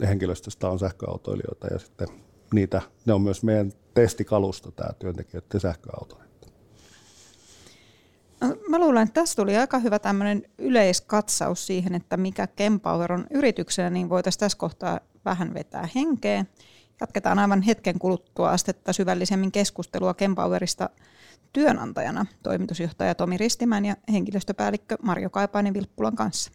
henkilöstöstä 0.00 0.68
on 0.68 0.78
sähköautoilijoita 0.78 1.66
ja 1.66 1.78
sitten 1.78 2.08
niitä, 2.54 2.82
ne 3.06 3.12
on 3.12 3.22
myös 3.22 3.42
meidän 3.42 3.72
testikalusta 3.94 4.72
tämä 4.72 4.92
työntekijöiden 4.98 5.60
sähköauto. 5.60 6.18
No, 8.40 8.56
mä 8.68 8.78
luulen, 8.78 9.02
että 9.02 9.20
tässä 9.20 9.42
tuli 9.42 9.56
aika 9.56 9.78
hyvä 9.78 9.98
tämmöinen 9.98 10.42
yleiskatsaus 10.58 11.66
siihen, 11.66 11.94
että 11.94 12.16
mikä 12.16 12.46
Kempower 12.46 13.12
on 13.12 13.26
yrityksenä, 13.30 13.90
niin 13.90 14.08
voitaisiin 14.08 14.40
tässä 14.40 14.58
kohtaa 14.58 15.00
vähän 15.24 15.54
vetää 15.54 15.88
henkeä. 15.94 16.44
Jatketaan 17.00 17.38
aivan 17.38 17.62
hetken 17.62 17.98
kuluttua 17.98 18.50
astetta 18.50 18.92
syvällisemmin 18.92 19.52
keskustelua 19.52 20.14
Kempowerista 20.14 20.90
työnantajana 21.52 22.26
toimitusjohtaja 22.42 23.14
Tomi 23.14 23.36
Ristimän 23.36 23.84
ja 23.84 23.96
henkilöstöpäällikkö 24.12 24.96
Marjo 25.02 25.30
Kaipainen 25.30 25.74
Vilppulan 25.74 26.16
kanssa. 26.16 26.52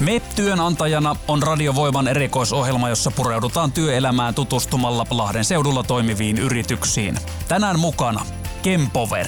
Me 0.00 0.22
työnantajana 0.36 1.16
on 1.28 1.42
Radiovoiman 1.42 2.08
erikoisohjelma, 2.08 2.88
jossa 2.88 3.10
pureudutaan 3.10 3.72
työelämään 3.72 4.34
tutustumalla 4.34 5.06
Lahden 5.10 5.44
seudulla 5.44 5.82
toimiviin 5.82 6.38
yrityksiin. 6.38 7.16
Tänään 7.48 7.78
mukana 7.78 8.26
Kempower. 8.62 9.26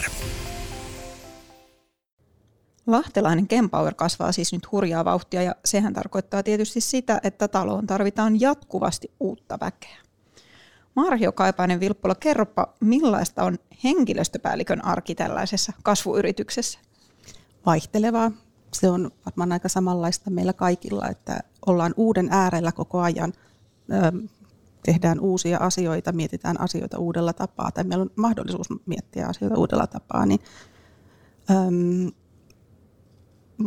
Lahtelainen 2.86 3.48
Kempower 3.48 3.94
kasvaa 3.94 4.32
siis 4.32 4.52
nyt 4.52 4.72
hurjaa 4.72 5.04
vauhtia 5.04 5.42
ja 5.42 5.54
sehän 5.64 5.92
tarkoittaa 5.92 6.42
tietysti 6.42 6.80
sitä, 6.80 7.20
että 7.22 7.48
taloon 7.48 7.86
tarvitaan 7.86 8.40
jatkuvasti 8.40 9.10
uutta 9.20 9.58
väkeä. 9.60 9.96
Marjo 10.94 11.32
Kaipainen 11.32 11.80
Vilppula, 11.80 12.14
kerropa 12.14 12.74
millaista 12.80 13.44
on 13.44 13.58
henkilöstöpäällikön 13.84 14.84
arki 14.84 15.14
tällaisessa 15.14 15.72
kasvuyrityksessä? 15.82 16.78
Vaihtelevaa 17.66 18.30
se 18.74 18.90
on 18.90 19.10
varmaan 19.26 19.52
aika 19.52 19.68
samanlaista 19.68 20.30
meillä 20.30 20.52
kaikilla, 20.52 21.08
että 21.08 21.40
ollaan 21.66 21.94
uuden 21.96 22.28
äärellä 22.30 22.72
koko 22.72 23.00
ajan, 23.00 23.32
tehdään 24.84 25.20
uusia 25.20 25.58
asioita, 25.58 26.12
mietitään 26.12 26.60
asioita 26.60 26.98
uudella 26.98 27.32
tapaa, 27.32 27.70
tai 27.70 27.84
meillä 27.84 28.02
on 28.02 28.10
mahdollisuus 28.16 28.66
miettiä 28.86 29.26
asioita 29.26 29.58
uudella 29.58 29.86
tapaa, 29.86 30.26
niin 30.26 30.40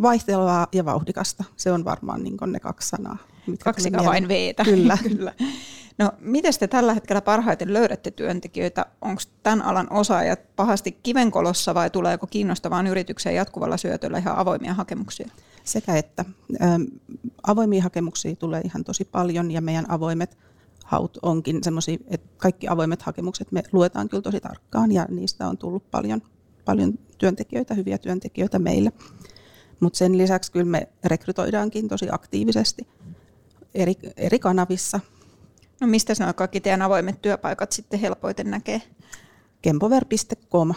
vaihtelevaa 0.01 0.67
ja 0.73 0.85
vauhdikasta, 0.85 1.43
se 1.55 1.71
on 1.71 1.85
varmaan 1.85 2.23
niin 2.23 2.37
ne 2.45 2.59
kaksi 2.59 2.89
sanaa. 2.89 3.17
Kaksi 3.63 3.91
vain 3.91 4.27
veetä. 4.27 4.63
Kyllä. 4.63 4.97
Kyllä. 5.09 5.33
No, 5.97 6.11
miten 6.19 6.53
te 6.59 6.67
tällä 6.67 6.93
hetkellä 6.93 7.21
parhaiten 7.21 7.73
löydätte 7.73 8.11
työntekijöitä? 8.11 8.85
Onko 9.01 9.21
tämän 9.43 9.61
alan 9.61 9.87
osaajat 9.89 10.39
pahasti 10.55 10.91
kivenkolossa 10.91 11.73
vai 11.73 11.89
tuleeko 11.89 12.27
kiinnostavaan 12.27 12.87
yritykseen 12.87 13.35
jatkuvalla 13.35 13.77
syötöllä 13.77 14.17
ihan 14.17 14.37
avoimia 14.37 14.73
hakemuksia? 14.73 15.29
Sekä 15.63 15.95
että. 15.95 16.25
Ähm, 16.61 16.81
avoimia 17.47 17.83
hakemuksia 17.83 18.35
tulee 18.35 18.61
ihan 18.61 18.83
tosi 18.83 19.05
paljon 19.05 19.51
ja 19.51 19.61
meidän 19.61 19.91
avoimet 19.91 20.37
haut 20.83 21.17
onkin 21.21 21.63
semmoisia, 21.63 21.97
että 22.07 22.27
kaikki 22.37 22.67
avoimet 22.67 23.01
hakemukset 23.01 23.51
me 23.51 23.63
luetaan 23.71 24.09
kyllä 24.09 24.21
tosi 24.21 24.39
tarkkaan 24.39 24.91
ja 24.91 25.05
niistä 25.09 25.47
on 25.47 25.57
tullut 25.57 25.91
paljon, 25.91 26.21
paljon 26.65 26.99
työntekijöitä, 27.17 27.73
hyviä 27.73 27.97
työntekijöitä 27.97 28.59
meille. 28.59 28.91
Mutta 29.79 29.97
sen 29.97 30.17
lisäksi 30.17 30.51
kyllä 30.51 30.65
me 30.65 30.87
rekrytoidaankin 31.03 31.87
tosi 31.87 32.07
aktiivisesti 32.11 32.87
eri, 33.75 33.95
eri 34.17 34.39
kanavissa– 34.39 34.99
No 35.85 35.89
mistä 35.89 36.13
nämä 36.19 36.33
kaikki 36.33 36.61
teidän 36.61 36.81
avoimet 36.81 37.21
työpaikat 37.21 37.71
sitten 37.71 37.99
helpoiten 37.99 38.51
näkee? 38.51 38.81
Kempover.com, 39.61 40.73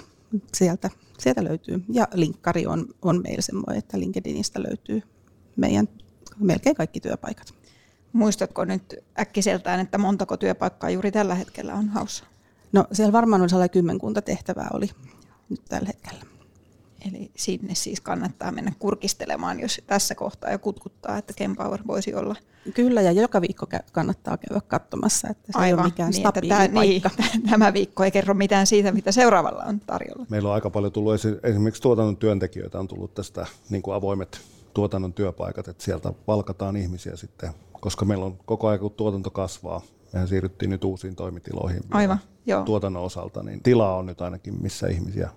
sieltä, 0.55 0.91
sieltä 1.19 1.45
löytyy. 1.45 1.85
Ja 1.93 2.09
linkkari 2.15 2.67
on, 2.67 2.87
on 3.03 3.23
meillä 3.23 3.43
semmoinen, 3.43 3.79
että 3.79 4.01
LinkedInistä 4.01 4.63
löytyy 4.63 5.03
meidän 5.57 5.89
melkein 6.39 6.77
kaikki 6.77 7.01
työpaikat. 7.01 7.55
Muistatko 8.13 8.65
nyt 8.65 8.95
äkkiseltään, 9.21 9.81
että 9.81 9.99
montako 9.99 10.37
työpaikkaa 10.37 10.91
juuri 10.91 11.13
tällä 11.13 11.35
hetkellä 11.35 11.75
on 11.75 11.89
haussa? 11.89 12.25
No 12.73 12.85
siellä 12.93 13.13
varmaan 13.13 13.43
on 13.43 13.49
sellainen 13.49 13.71
kymmenkunta 13.71 14.23
tehtävää 14.23 14.69
oli 14.73 14.91
nyt 15.49 15.65
tällä 15.69 15.87
hetkellä. 15.87 16.28
Eli 17.07 17.31
sinne 17.37 17.75
siis 17.75 18.01
kannattaa 18.01 18.53
mennä 18.53 18.73
kurkistelemaan, 18.79 19.61
jos 19.61 19.81
tässä 19.87 20.15
kohtaa 20.15 20.53
jo 20.53 20.59
kutkuttaa, 20.59 21.19
että 21.19 21.33
Kempower 21.37 21.81
voisi 21.87 22.15
olla. 22.15 22.35
Kyllä, 22.75 23.01
ja 23.01 23.13
joka 23.13 23.41
viikko 23.41 23.67
kannattaa 23.93 24.37
käydä 24.37 24.61
katsomassa, 24.69 25.29
että 25.29 25.53
se 25.53 25.59
Aivan, 25.59 25.67
ei 25.67 25.75
ole 25.75 25.83
mikään 25.83 26.11
niin, 26.11 26.21
stabiili 26.21 26.49
tämä, 26.49 26.69
paikka. 26.75 27.11
Niin, 27.33 27.51
tämä 27.51 27.73
viikko 27.73 28.05
ei 28.05 28.11
kerro 28.11 28.35
mitään 28.35 28.67
siitä, 28.67 28.93
mitä 28.93 29.13
seuraavalla 29.13 29.65
on 29.65 29.81
tarjolla. 29.81 30.27
Meillä 30.29 30.49
on 30.49 30.55
aika 30.55 30.71
paljon 30.71 30.93
tullut, 30.93 31.15
esimerkiksi 31.43 31.83
tuotannon 31.83 32.17
työntekijöitä 32.17 32.79
on 32.79 32.89
tullut 32.89 33.15
tästä 33.15 33.47
niin 33.71 33.83
kuin 33.83 33.95
avoimet 33.95 34.41
tuotannon 34.75 35.13
työpaikat, 35.13 35.69
että 35.69 35.85
sieltä 35.85 36.13
valkataan 36.27 36.77
ihmisiä 36.77 37.17
sitten, 37.17 37.51
koska 37.81 38.05
meillä 38.05 38.25
on 38.25 38.39
koko 38.45 38.69
ajan, 38.69 38.81
kun 38.81 38.91
tuotanto 38.91 39.31
kasvaa, 39.31 39.81
mehän 40.13 40.29
siirryttiin 40.29 40.71
nyt 40.71 40.85
uusiin 40.85 41.17
toimitiloihin 41.17 41.83
Aivan, 41.91 42.19
joo. 42.47 42.63
tuotannon 42.63 43.03
osalta, 43.03 43.43
niin 43.43 43.63
tilaa 43.63 43.97
on 43.97 44.07
nyt 44.07 44.21
ainakin, 44.21 44.63
missä 44.63 44.87
ihmisiä 44.87 45.31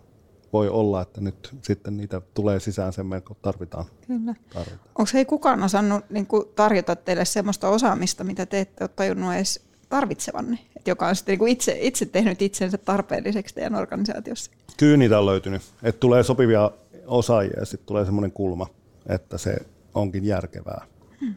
voi 0.54 0.70
olla, 0.70 1.02
että 1.02 1.22
nyt 1.22 1.56
sitten 1.62 1.98
niitä 1.98 2.22
tulee 2.34 2.60
sisään 2.60 2.94
sen 2.94 3.06
kun 3.28 3.36
tarvitaan. 3.42 3.86
Kyllä. 4.08 4.36
tarvitaan. 4.54 4.90
Onko 5.00 5.12
hei 5.14 5.26
kukaan 5.26 5.64
osannut 5.64 6.06
niin 6.10 6.28
kuin 6.28 6.44
tarjota 6.56 6.96
teille 6.96 7.26
sellaista 7.26 7.70
osaamista, 7.70 8.24
mitä 8.24 8.46
te 8.46 8.60
ette 8.60 8.84
ole 8.84 8.90
tajunnut 8.96 9.34
edes 9.34 9.66
tarvitsevanne, 9.90 10.60
että 10.78 10.92
joka 10.92 11.08
on 11.08 11.16
sitten 11.16 11.34
niin 11.34 11.40
kuin 11.40 11.52
itse, 11.52 11.78
itse 11.82 12.06
tehnyt 12.06 12.42
itsensä 12.42 12.78
tarpeelliseksi 12.78 13.56
teidän 13.56 13.76
organisaatiossa? 13.76 14.52
Kyllä 14.78 14.98
niitä 14.98 15.20
on 15.20 15.26
löytynyt. 15.26 15.62
Että 15.84 16.00
tulee 16.00 16.24
sopivia 16.24 16.72
osaajia 17.08 17.60
ja 17.60 17.66
sitten 17.66 17.88
tulee 17.88 18.06
semmoinen 18.06 18.32
kulma, 18.32 18.68
että 19.10 19.38
se 19.38 19.58
onkin 19.94 20.26
järkevää. 20.26 20.86
Hmm. 21.22 21.36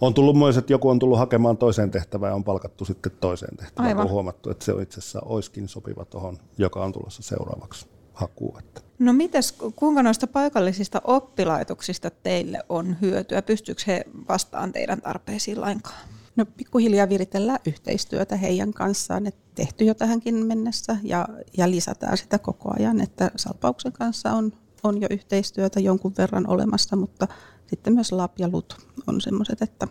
On 0.00 0.14
tullut 0.14 0.38
myös, 0.38 0.56
että 0.56 0.72
joku 0.72 0.88
on 0.88 0.98
tullut 0.98 1.18
hakemaan 1.18 1.56
toiseen 1.56 1.90
tehtävään 1.90 2.30
ja 2.30 2.34
on 2.34 2.44
palkattu 2.44 2.84
sitten 2.84 3.12
toiseen 3.20 3.56
tehtävään, 3.56 3.88
Aivan. 3.88 4.04
on 4.04 4.10
huomattu, 4.10 4.50
että 4.50 4.64
se 4.64 4.72
on 4.72 4.82
itse 4.82 5.00
asiassa 5.00 5.20
olisikin 5.24 5.68
sopiva 5.68 6.04
tuohon, 6.04 6.38
joka 6.58 6.84
on 6.84 6.92
tulossa 6.92 7.22
seuraavaksi 7.22 7.86
hakuun. 8.14 8.62
No 8.98 9.12
mites, 9.12 9.52
kuinka 9.76 10.02
noista 10.02 10.26
paikallisista 10.26 11.00
oppilaitoksista 11.04 12.10
teille 12.10 12.58
on 12.68 12.96
hyötyä? 13.00 13.42
Pystyykö 13.42 13.82
he 13.86 14.04
vastaan 14.28 14.72
teidän 14.72 15.02
tarpeisiin 15.02 15.60
lainkaan? 15.60 16.08
No 16.36 16.46
pikkuhiljaa 16.46 17.08
viritellään 17.08 17.58
yhteistyötä 17.66 18.36
heidän 18.36 18.72
kanssaan, 18.72 19.26
että 19.26 19.40
tehty 19.54 19.84
jo 19.84 19.94
tähänkin 19.94 20.46
mennessä 20.46 20.96
ja, 21.02 21.28
ja 21.56 21.70
lisätään 21.70 22.18
sitä 22.18 22.38
koko 22.38 22.74
ajan, 22.78 23.00
että 23.00 23.30
Salpauksen 23.36 23.92
kanssa 23.92 24.32
on, 24.32 24.52
on 24.82 25.00
jo 25.00 25.08
yhteistyötä 25.10 25.80
jonkun 25.80 26.14
verran 26.18 26.46
olemassa, 26.46 26.96
mutta 26.96 27.28
sitten 27.66 27.92
myös 27.92 28.12
LAP 28.12 28.38
ja 28.38 28.48
LUT 28.52 28.76
on 29.06 29.20
semmoiset, 29.20 29.62
että 29.62 29.88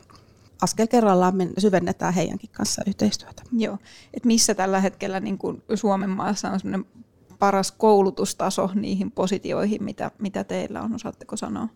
askel 0.61 0.87
kerrallaan 0.87 1.35
syvennetään 1.57 2.13
heidänkin 2.13 2.49
kanssa 2.53 2.81
yhteistyötä. 2.87 3.43
Joo, 3.51 3.77
että 4.13 4.27
missä 4.27 4.55
tällä 4.55 4.79
hetkellä 4.79 5.19
niin 5.19 5.37
kuin 5.37 5.63
Suomen 5.75 6.09
maassa 6.09 6.49
on 6.51 6.59
semmoinen 6.59 7.02
paras 7.43 7.71
koulutustaso 7.71 8.69
niihin 8.75 9.11
positioihin, 9.11 9.83
mitä, 9.83 10.11
mitä 10.19 10.43
teillä 10.43 10.81
on, 10.81 10.95
osaatteko 10.95 11.37
sanoa? 11.37 11.67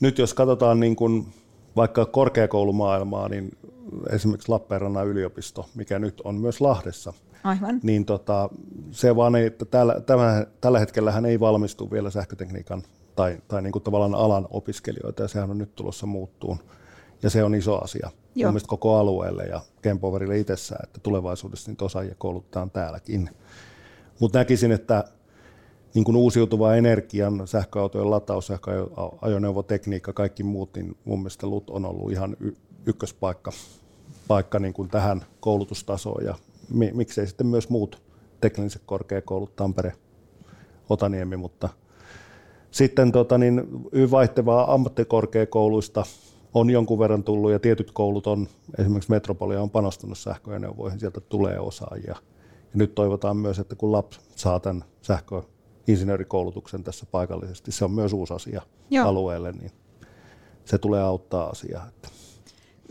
Nyt 0.00 0.18
jos 0.18 0.34
katsotaan 0.34 0.80
niin 0.80 0.96
kuin 0.96 1.26
vaikka 1.76 2.06
korkeakoulumaailmaa, 2.06 3.28
niin 3.28 3.58
esimerkiksi 4.10 4.48
Lappeenrannan 4.48 5.06
yliopisto, 5.06 5.68
mikä 5.74 5.98
nyt 5.98 6.20
on 6.24 6.34
myös 6.34 6.60
Lahdessa, 6.60 7.12
Aivan. 7.44 7.80
niin 7.82 8.04
tota, 8.04 8.48
se 8.90 9.16
vaan 9.16 9.36
ei, 9.36 9.46
että 9.46 9.64
tällä, 9.64 10.00
tämä, 10.00 10.46
tällä 10.60 10.78
hetkellä 10.78 11.12
hän 11.12 11.26
ei 11.26 11.40
valmistu 11.40 11.90
vielä 11.90 12.10
sähkötekniikan 12.10 12.82
tai, 13.16 13.38
tai 13.48 13.62
niin 13.62 13.72
kuin 13.72 13.82
tavallaan 13.82 14.14
alan 14.14 14.46
opiskelijoita, 14.50 15.22
ja 15.22 15.28
sehän 15.28 15.50
on 15.50 15.58
nyt 15.58 15.74
tulossa 15.74 16.06
muuttuun. 16.06 16.58
Ja 17.22 17.30
se 17.30 17.44
on 17.44 17.54
iso 17.54 17.78
asia 17.84 18.10
Joo. 18.34 18.52
koko 18.66 18.98
alueelle 18.98 19.44
ja 19.44 19.60
Kempoverille 19.82 20.38
itsessään, 20.38 20.80
että 20.84 21.00
tulevaisuudessa 21.00 21.70
niitä 21.70 21.84
osaajia 21.84 22.14
koulutetaan 22.18 22.70
täälläkin. 22.70 23.30
Mutta 24.22 24.38
näkisin, 24.38 24.72
että 24.72 25.04
niin 25.94 26.04
kuin 26.04 26.16
uusiutuva 26.16 26.74
energian, 26.74 27.48
sähköautojen 27.48 28.10
lataus, 28.10 28.46
sähköajoneuvotekniikka, 28.46 30.12
kaikki 30.12 30.42
muut, 30.42 30.74
niin 30.76 30.96
mun 31.04 31.18
mielestä 31.18 31.46
LUT 31.46 31.70
on 31.70 31.84
ollut 31.84 32.12
ihan 32.12 32.36
y- 32.40 32.56
ykköspaikka 32.86 33.52
paikka 34.28 34.58
niin 34.58 34.72
kuin 34.72 34.88
tähän 34.88 35.24
koulutustasoon. 35.40 36.24
Ja 36.24 36.34
mi- 36.70 36.90
miksei 36.94 37.26
sitten 37.26 37.46
myös 37.46 37.68
muut 37.68 38.02
tekniset 38.40 38.82
korkeakoulut, 38.86 39.56
Tampere, 39.56 39.92
Otaniemi, 40.88 41.36
mutta 41.36 41.68
sitten 42.70 43.12
tota, 43.12 43.38
niin, 43.38 43.62
vaihtevaa 44.10 44.74
ammattikorkeakouluista 44.74 46.04
on 46.54 46.70
jonkun 46.70 46.98
verran 46.98 47.24
tullut 47.24 47.52
ja 47.52 47.58
tietyt 47.58 47.90
koulut 47.90 48.26
on, 48.26 48.48
esimerkiksi 48.78 49.10
Metropolia 49.10 49.62
on 49.62 49.70
panostanut 49.70 50.18
sähköajoneuvoihin, 50.18 51.00
sieltä 51.00 51.20
tulee 51.20 51.58
osaajia– 51.58 52.16
Ja 52.72 52.78
nyt 52.78 52.94
toivotaan 52.94 53.36
myös, 53.36 53.58
että 53.58 53.76
kun 53.76 53.92
lapsi 53.92 54.20
saa 54.36 54.60
tämän 54.60 54.84
sähköinsinöörikoulutuksen 55.02 56.84
tässä 56.84 57.06
paikallisesti, 57.10 57.72
se 57.72 57.84
on 57.84 57.90
myös 57.90 58.12
uusi 58.12 58.34
asia 58.34 58.62
Joo. 58.90 59.08
alueelle, 59.08 59.52
niin 59.52 59.70
se 60.64 60.78
tulee 60.78 61.02
auttaa 61.02 61.48
asiaa. 61.48 61.88
Että 61.88 62.08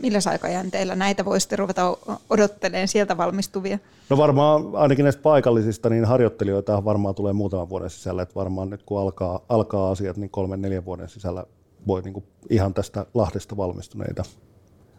Millä 0.02 0.18
aikajänteillä 0.30 0.94
näitä 0.96 1.24
voisitte 1.24 1.56
ruveta 1.56 1.96
odottelemaan 2.30 2.88
sieltä 2.88 3.16
valmistuvia? 3.16 3.78
No 4.10 4.16
varmaan 4.16 4.62
ainakin 4.74 5.02
näistä 5.02 5.22
paikallisista, 5.22 5.88
niin 5.88 6.04
harjoittelijoita 6.04 6.84
varmaan 6.84 7.14
tulee 7.14 7.32
muutaman 7.32 7.68
vuoden 7.68 7.90
sisällä, 7.90 8.22
että 8.22 8.34
varmaan 8.34 8.70
nyt 8.70 8.82
kun 8.82 9.00
alkaa, 9.00 9.40
alkaa 9.48 9.90
asiat, 9.90 10.16
niin 10.16 10.30
kolmen 10.30 10.62
neljän 10.62 10.84
vuoden 10.84 11.08
sisällä 11.08 11.44
voi 11.86 12.02
niin 12.02 12.14
kuin 12.14 12.24
ihan 12.50 12.74
tästä 12.74 13.06
Lahdesta 13.14 13.56
valmistuneita 13.56 14.22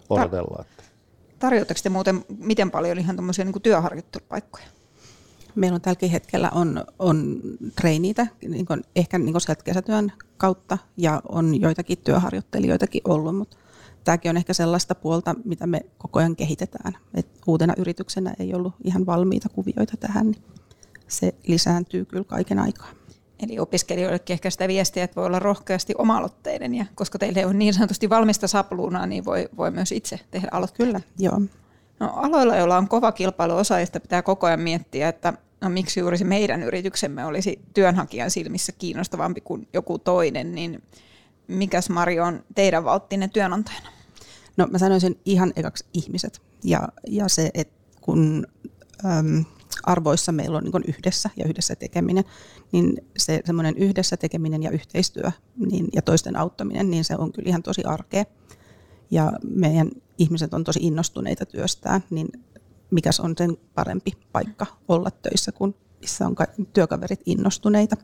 odotella. 0.10 0.64
Tar- 0.64 0.84
tarjoatteko 1.44 1.80
te 1.84 1.90
muuten 1.90 2.26
miten 2.38 2.72
paljon 2.72 3.00
ihan 3.00 3.16
tuommoisia 3.16 3.46
niin 3.46 3.62
työharjoittelupaikkoja? 3.62 4.66
Meillä 5.56 5.76
on 5.76 5.82
tälläkin 5.82 6.10
hetkellä 6.10 6.50
on, 6.50 6.86
on 7.00 7.42
treiniitä, 7.76 8.28
niin 8.48 8.66
kuin, 8.66 8.84
ehkä 8.96 9.18
niin 9.20 9.34
kuin 9.34 9.42
sieltä 9.42 9.64
kesätyön 9.64 10.12
kautta, 10.38 10.78
ja 10.98 11.22
on 11.30 11.62
joitakin 11.62 11.98
työharjoittelijoitakin 11.98 13.02
ollut, 13.06 13.36
mutta 13.36 13.58
tämäkin 14.04 14.30
on 14.30 14.38
ehkä 14.38 14.54
sellaista 14.54 14.96
puolta, 14.96 15.36
mitä 15.46 15.68
me 15.68 15.82
koko 15.98 16.20
ajan 16.20 16.36
kehitetään. 16.36 16.98
Et 17.14 17.28
uutena 17.48 17.74
yrityksenä 17.78 18.34
ei 18.40 18.54
ollut 18.54 18.74
ihan 18.84 19.06
valmiita 19.06 19.50
kuvioita 19.50 19.98
tähän, 20.00 20.32
niin 20.32 20.44
se 21.08 21.36
lisääntyy 21.48 22.06
kyllä 22.06 22.24
kaiken 22.24 22.60
aikaa. 22.60 22.90
Eli 23.44 23.60
opiskelijoillekin 23.60 24.34
ehkä 24.34 24.50
sitä 24.50 24.68
viestiä, 24.68 25.04
että 25.04 25.16
voi 25.16 25.26
olla 25.26 25.40
rohkeasti 25.40 25.94
oma 25.98 26.30
ja 26.78 26.86
koska 26.96 27.20
teille 27.20 27.40
ei 27.40 27.46
ole 27.46 27.54
niin 27.54 27.74
sanotusti 27.74 28.10
valmista 28.10 28.48
sapluunaa, 28.48 29.06
niin 29.06 29.26
voi, 29.26 29.50
voi 29.58 29.72
myös 29.72 29.92
itse 29.92 30.20
tehdä 30.32 30.48
aloitteita. 30.52 30.86
Kyllä, 30.86 31.02
joo. 31.20 31.42
No, 32.00 32.12
aloilla, 32.16 32.56
joilla 32.56 32.78
on 32.78 32.88
kova 32.88 33.12
kilpailu 33.12 33.56
osaajista, 33.56 34.00
pitää 34.00 34.22
koko 34.22 34.48
ajan 34.48 34.60
miettiä, 34.60 35.10
että 35.10 35.34
no, 35.62 35.70
miksi 35.70 36.00
juuri 36.00 36.18
se 36.18 36.24
meidän 36.24 36.64
yrityksemme 36.64 37.26
olisi 37.26 37.60
työnhakijan 37.74 38.32
silmissä 38.32 38.72
kiinnostavampi 38.72 39.42
kuin 39.42 39.68
joku 39.74 40.00
toinen, 40.00 40.56
niin 40.56 40.84
mikäs 41.48 41.90
Mari 41.90 42.20
on 42.20 42.44
teidän 42.56 42.84
valttinen 42.84 43.30
työnantajana? 43.30 43.90
No 44.58 44.68
mä 44.68 44.78
sanoisin 44.78 45.20
ihan 45.26 45.54
ekaksi 45.56 45.86
ihmiset 45.94 46.42
ja, 46.64 46.88
ja 47.08 47.28
se, 47.28 47.50
että 47.54 47.74
kun 48.02 48.48
äm, 49.06 49.46
arvoissa 49.84 50.32
meillä 50.32 50.58
on 50.58 50.64
niin 50.64 50.84
yhdessä 50.88 51.30
ja 51.38 51.46
yhdessä 51.48 51.76
tekeminen, 51.76 52.24
niin 52.72 52.98
se 53.18 53.42
semmoinen 53.46 53.78
yhdessä 53.78 54.18
tekeminen 54.18 54.64
ja 54.64 54.72
yhteistyö 54.72 55.32
niin, 55.56 55.88
ja 55.96 56.02
toisten 56.02 56.36
auttaminen, 56.36 56.92
niin 56.92 57.04
se 57.04 57.16
on 57.18 57.32
kyllä 57.32 57.50
ihan 57.50 57.64
tosi 57.64 57.84
arkea. 57.84 58.24
Ja 59.12 59.32
meidän 59.44 59.90
ihmiset 60.18 60.54
on 60.54 60.64
tosi 60.64 60.80
innostuneita 60.82 61.46
työstään, 61.46 62.04
niin 62.10 62.28
mikäs 62.92 63.20
on 63.20 63.34
sen 63.38 63.58
parempi 63.74 64.12
paikka 64.32 64.66
olla 64.88 65.12
töissä, 65.12 65.52
kun 65.52 65.76
missä 66.02 66.28
on 66.28 66.36
työkaverit 66.74 67.22
innostuneita. 67.26 67.98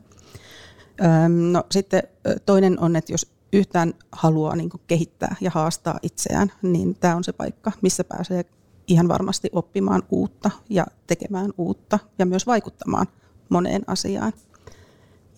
No 1.50 1.64
sitten 1.70 2.02
toinen 2.46 2.80
on, 2.80 2.96
että 2.96 3.12
jos 3.12 3.32
yhtään 3.52 3.94
haluaa 4.12 4.56
niin 4.56 4.70
kehittää 4.86 5.36
ja 5.40 5.50
haastaa 5.50 5.98
itseään, 6.02 6.52
niin 6.62 6.94
tämä 6.94 7.16
on 7.16 7.24
se 7.24 7.32
paikka, 7.32 7.72
missä 7.82 8.04
pääsee 8.04 8.44
ihan 8.90 9.08
varmasti 9.08 9.48
oppimaan 9.52 10.02
uutta 10.10 10.50
ja 10.68 10.86
tekemään 11.06 11.50
uutta 11.58 11.98
ja 12.18 12.26
myös 12.26 12.46
vaikuttamaan 12.46 13.06
moneen 13.48 13.82
asiaan. 13.86 14.32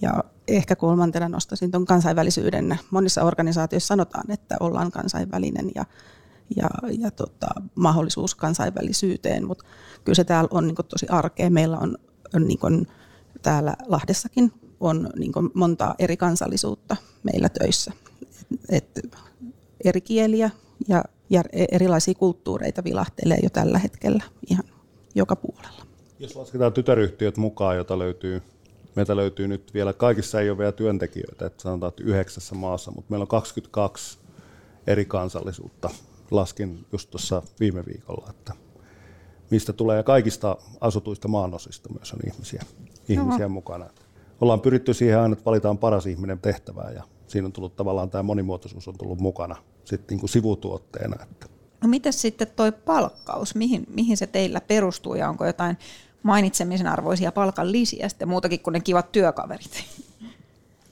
Ja 0.01 0.25
ehkä 0.49 0.77
kolmantena 0.77 1.29
nostaisin 1.29 1.71
tuon 1.71 1.85
kansainvälisyyden. 1.85 2.79
Monissa 2.91 3.23
organisaatioissa 3.23 3.87
sanotaan, 3.87 4.31
että 4.31 4.57
ollaan 4.61 4.91
kansainvälinen 4.91 5.71
ja, 5.75 5.85
ja, 6.57 6.69
ja 6.99 7.11
tota, 7.11 7.49
mahdollisuus 7.75 8.35
kansainvälisyyteen, 8.35 9.47
mutta 9.47 9.65
kyllä 10.05 10.17
se 10.17 10.25
täällä 10.25 10.49
on 10.51 10.67
niin 10.67 10.77
tosi 10.89 11.07
arkea. 11.09 11.51
Meillä 11.51 11.79
on, 11.79 11.99
on 12.35 12.47
niin 12.47 12.87
täällä 13.43 13.77
Lahdessakin 13.87 14.53
on 14.81 15.11
niin 15.19 15.33
montaa 15.55 15.95
eri 15.99 16.17
kansallisuutta 16.17 16.97
meillä 17.23 17.49
töissä. 17.49 17.93
Et, 18.69 18.99
et 18.99 19.17
eri 19.85 20.01
kieliä 20.01 20.51
ja 20.89 21.05
ja 21.33 21.43
erilaisia 21.53 22.15
kulttuureita 22.15 22.85
vilahtelee 22.85 23.39
jo 23.43 23.51
tällä 23.51 23.79
hetkellä 23.79 24.25
ihan 24.51 24.65
joka 25.15 25.37
puolella. 25.37 25.87
Jos 26.19 26.37
lasketaan 26.37 26.73
tytäryhtiöt 26.73 27.37
mukaan, 27.37 27.77
jota 27.77 27.99
löytyy, 27.99 28.43
meitä 28.95 29.17
löytyy 29.17 29.49
nyt 29.49 29.75
vielä, 29.75 29.93
kaikissa 29.93 30.41
ei 30.41 30.51
ole 30.51 30.59
vielä 30.59 30.73
työntekijöitä, 30.73 31.47
että 31.47 31.63
sanotaan, 31.63 31.89
että 31.89 32.03
yhdeksässä 32.05 32.55
maassa, 32.55 32.91
mutta 32.91 33.11
meillä 33.11 33.23
on 33.23 33.29
22 33.29 34.19
eri 34.87 35.05
kansallisuutta. 35.05 35.91
Laskin 36.31 36.87
just 36.93 37.11
tuossa 37.11 37.43
viime 37.61 37.85
viikolla, 37.87 38.27
että 38.31 38.53
mistä 39.51 39.73
tulee, 39.73 39.97
ja 39.97 40.03
kaikista 40.03 40.57
asutuista 40.81 41.29
maanosista 41.29 41.89
myös 41.93 42.13
on 42.13 42.19
ihmisiä, 42.33 42.63
ihmisiä 43.09 43.49
mukana. 43.49 43.87
Ollaan 44.41 44.61
pyritty 44.61 44.95
siihen 44.95 45.19
aina, 45.19 45.33
että 45.33 45.45
valitaan 45.45 45.79
paras 45.79 46.07
ihminen 46.07 46.39
tehtävään, 46.39 46.95
ja 46.95 47.03
siinä 47.27 47.47
on 47.47 47.53
tullut 47.53 47.77
tavallaan 47.77 48.11
tämä 48.11 48.23
monimuotoisuus 48.23 48.89
on 48.89 48.99
tullut 48.99 49.21
mukana 49.21 49.57
sitten 49.85 50.15
niin 50.15 50.21
kuin 50.21 50.31
sivutuotteena. 50.31 51.23
Että. 51.23 51.47
No 51.83 51.89
miten 51.89 52.13
sitten 52.13 52.47
tuo 52.57 52.73
palkkaus, 52.73 53.55
mihin, 53.55 53.87
mihin 53.95 54.17
se 54.17 54.27
teillä 54.27 54.61
perustuu 54.61 55.15
ja 55.15 55.29
onko 55.29 55.47
jotain 55.47 55.79
mainitsemisen 56.23 56.87
arvoisia 56.87 57.33
palkan 57.33 57.73
lisiä 57.73 58.09
sitten 58.09 58.29
muutakin 58.29 58.61
kuin 58.61 58.73
ne 58.73 58.81
kivat 58.81 59.13
työkaverit? 59.13 59.85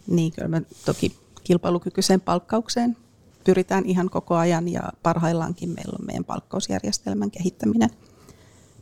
Niin, 0.07 0.33
kyllä 0.33 0.49
me 0.49 0.63
toki 0.85 1.17
kilpailukykyiseen 1.45 2.21
palkkaukseen 2.21 2.97
pyritään 3.45 3.87
ihan 3.87 4.11
koko 4.11 4.37
ajan 4.37 4.69
ja 4.69 4.83
parhaillaankin 5.03 5.69
meillä 5.69 5.97
on 6.01 6.07
meidän 6.07 6.25
palkkausjärjestelmän 6.25 7.31
kehittäminen 7.31 7.91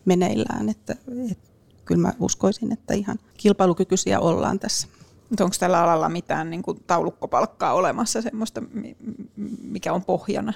meneillään, 0.05 0.69
että, 0.69 0.97
että 1.31 1.49
kyllä 1.85 2.01
mä 2.01 2.13
uskoisin, 2.21 2.73
että 2.73 2.95
ihan 2.95 3.19
kilpailukykyisiä 3.37 4.21
ollaan 4.21 4.59
tässä. 4.59 4.89
Mutta 5.31 5.45
onko 5.45 5.57
tällä 5.61 5.83
alalla 5.83 6.09
mitään 6.09 6.51
niin 6.51 6.63
kuin 6.63 6.79
taulukkopalkkaa 6.87 7.73
olemassa 7.75 8.23
semmoista, 8.23 8.63
mikä 9.63 9.93
on 9.93 10.05
pohjana? 10.05 10.53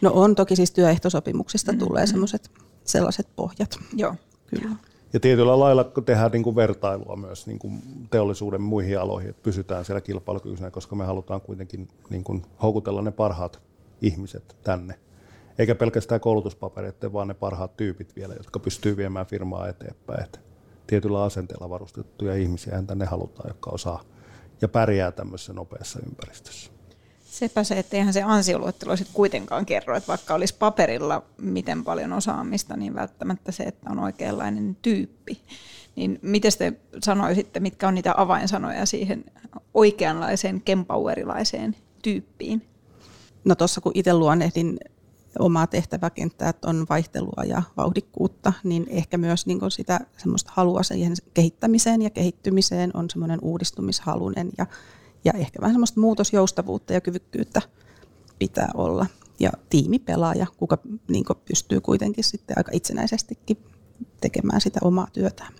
No 0.00 0.10
on 0.14 0.34
toki 0.34 0.56
siis 0.56 0.70
työehtosopimuksista 0.70 1.72
mm-hmm. 1.72 1.86
tulee 1.86 2.06
semmoiset 2.06 2.50
sellaiset 2.84 3.28
pohjat. 3.36 3.78
Joo. 3.94 4.14
Kyllä. 4.46 4.76
Ja 5.12 5.20
tietyllä 5.20 5.58
lailla 5.58 5.84
kun 5.84 6.04
tehdään 6.04 6.32
niin 6.32 6.42
kuin 6.42 6.56
vertailua 6.56 7.16
myös 7.16 7.46
niin 7.46 7.58
kuin 7.58 7.82
teollisuuden 8.10 8.62
muihin 8.62 9.00
aloihin, 9.00 9.30
että 9.30 9.42
pysytään 9.42 9.84
siellä 9.84 10.00
kilpailukykyisenä, 10.00 10.70
koska 10.70 10.96
me 10.96 11.04
halutaan 11.04 11.40
kuitenkin 11.40 11.88
niin 12.10 12.24
kuin 12.24 12.42
houkutella 12.62 13.02
ne 13.02 13.10
parhaat 13.10 13.60
ihmiset 14.02 14.56
tänne. 14.62 14.98
Eikä 15.58 15.74
pelkästään 15.74 16.20
koulutuspapereiden, 16.20 17.12
vaan 17.12 17.28
ne 17.28 17.34
parhaat 17.34 17.76
tyypit 17.76 18.16
vielä, 18.16 18.34
jotka 18.34 18.58
pystyy 18.58 18.96
viemään 18.96 19.26
firmaa 19.26 19.68
eteenpäin. 19.68 20.24
Että 20.24 20.38
tietyllä 20.86 21.22
asenteella 21.22 21.70
varustettuja 21.70 22.34
ihmisiä 22.34 22.82
tänne 22.86 23.04
halutaan, 23.04 23.50
jotka 23.50 23.70
osaa 23.70 24.04
ja 24.62 24.68
pärjää 24.68 25.12
tämmöisessä 25.12 25.52
nopeassa 25.52 25.98
ympäristössä. 26.06 26.70
Sepä 27.24 27.64
se, 27.64 27.78
että 27.78 27.96
eihän 27.96 28.12
se 28.12 28.22
ansioluettelo 28.22 28.96
sitten 28.96 29.14
kuitenkaan 29.14 29.66
kerro, 29.66 29.96
että 29.96 30.08
vaikka 30.08 30.34
olisi 30.34 30.54
paperilla 30.58 31.22
miten 31.38 31.84
paljon 31.84 32.12
osaamista, 32.12 32.76
niin 32.76 32.94
välttämättä 32.94 33.52
se, 33.52 33.62
että 33.62 33.90
on 33.90 33.98
oikeanlainen 33.98 34.76
tyyppi. 34.82 35.40
Niin 35.96 36.18
miten 36.22 36.52
te 36.58 36.72
sanoisitte, 37.04 37.60
mitkä 37.60 37.88
on 37.88 37.94
niitä 37.94 38.14
avainsanoja 38.16 38.86
siihen 38.86 39.24
oikeanlaiseen 39.74 40.60
kempauerilaiseen 40.60 41.76
tyyppiin? 42.02 42.62
No 43.44 43.54
tuossa 43.54 43.80
kun 43.80 43.92
itse 43.94 44.14
luonnehdin 44.14 44.78
omaa 45.38 45.66
tehtäväkenttää, 45.66 46.54
on 46.64 46.86
vaihtelua 46.90 47.44
ja 47.46 47.62
vauhdikkuutta, 47.76 48.52
niin 48.64 48.86
ehkä 48.88 49.18
myös 49.18 49.46
niin 49.46 49.60
sitä 49.68 50.00
semmoista 50.16 50.52
halua 50.54 50.82
siihen 50.82 51.12
kehittämiseen 51.34 52.02
ja 52.02 52.10
kehittymiseen 52.10 52.90
on 52.94 53.10
semmoinen 53.10 53.38
uudistumishalunen 53.42 54.50
ja, 54.58 54.66
ja 55.24 55.32
ehkä 55.32 55.60
vähän 55.60 55.74
semmoista 55.74 56.00
muutosjoustavuutta 56.00 56.92
ja 56.92 57.00
kyvykkyyttä 57.00 57.62
pitää 58.38 58.68
olla. 58.74 59.06
Ja 59.40 59.50
tiimipelaaja, 59.70 60.46
kuka 60.56 60.78
niin 61.08 61.24
pystyy 61.48 61.80
kuitenkin 61.80 62.24
sitten 62.24 62.58
aika 62.58 62.70
itsenäisestikin 62.74 63.56
tekemään 64.20 64.60
sitä 64.60 64.80
omaa 64.82 65.06
työtään. 65.12 65.52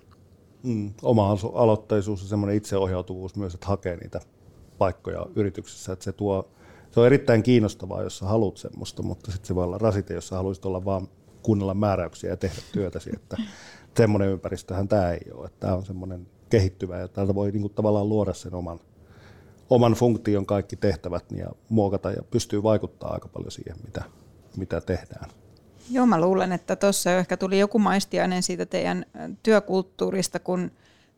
Mm, 0.63 0.93
oma 1.01 1.37
aloitteisuus 1.53 2.21
ja 2.21 2.27
semmoinen 2.27 2.57
itseohjautuvuus 2.57 3.35
myös, 3.35 3.53
että 3.53 3.67
hakee 3.67 3.97
niitä 3.97 4.21
paikkoja 4.77 5.25
yrityksessä, 5.35 5.93
että 5.93 6.05
se 6.05 6.11
tuo 6.11 6.49
se 6.97 7.01
on 7.01 7.07
erittäin 7.07 7.43
kiinnostavaa, 7.43 8.03
jos 8.03 8.17
sä 8.17 8.25
haluat 8.25 8.57
semmoista, 8.57 9.03
mutta 9.03 9.31
sitten 9.31 9.47
se 9.47 9.55
voi 9.55 9.63
olla 9.63 9.77
rasite, 9.77 10.13
jos 10.13 10.27
sä 10.27 10.35
haluaisit 10.35 10.65
olla 10.65 10.85
vaan 10.85 11.07
kuunnella 11.41 11.73
määräyksiä 11.73 12.29
ja 12.29 12.37
tehdä 12.37 12.61
työtäsi, 12.71 13.09
että 13.13 13.37
semmoinen 13.97 14.29
ympäristöhän 14.29 14.87
tämä 14.87 15.11
ei 15.11 15.31
ole. 15.31 15.49
Tämä 15.59 15.73
on 15.73 15.85
semmoinen 15.85 16.27
kehittyvä 16.49 16.99
ja 16.99 17.07
täältä 17.07 17.35
voi 17.35 17.51
niinku 17.51 17.69
tavallaan 17.69 18.09
luoda 18.09 18.33
sen 18.33 18.53
oman, 18.53 18.79
oman 19.69 19.93
funktion 19.93 20.45
kaikki 20.45 20.75
tehtävät 20.75 21.25
ja 21.31 21.47
muokata 21.69 22.11
ja 22.11 22.23
pystyy 22.31 22.63
vaikuttaa 22.63 23.13
aika 23.13 23.27
paljon 23.27 23.51
siihen, 23.51 23.75
mitä, 23.85 24.03
mitä 24.55 24.81
tehdään. 24.81 25.29
Joo, 25.91 26.05
mä 26.05 26.21
luulen, 26.21 26.51
että 26.51 26.75
tuossa 26.75 27.11
ehkä 27.11 27.37
tuli 27.37 27.59
joku 27.59 27.79
maistiainen 27.79 28.43
siitä 28.43 28.65
teidän 28.65 29.05
työkulttuurista, 29.43 30.39
kun 30.39 30.71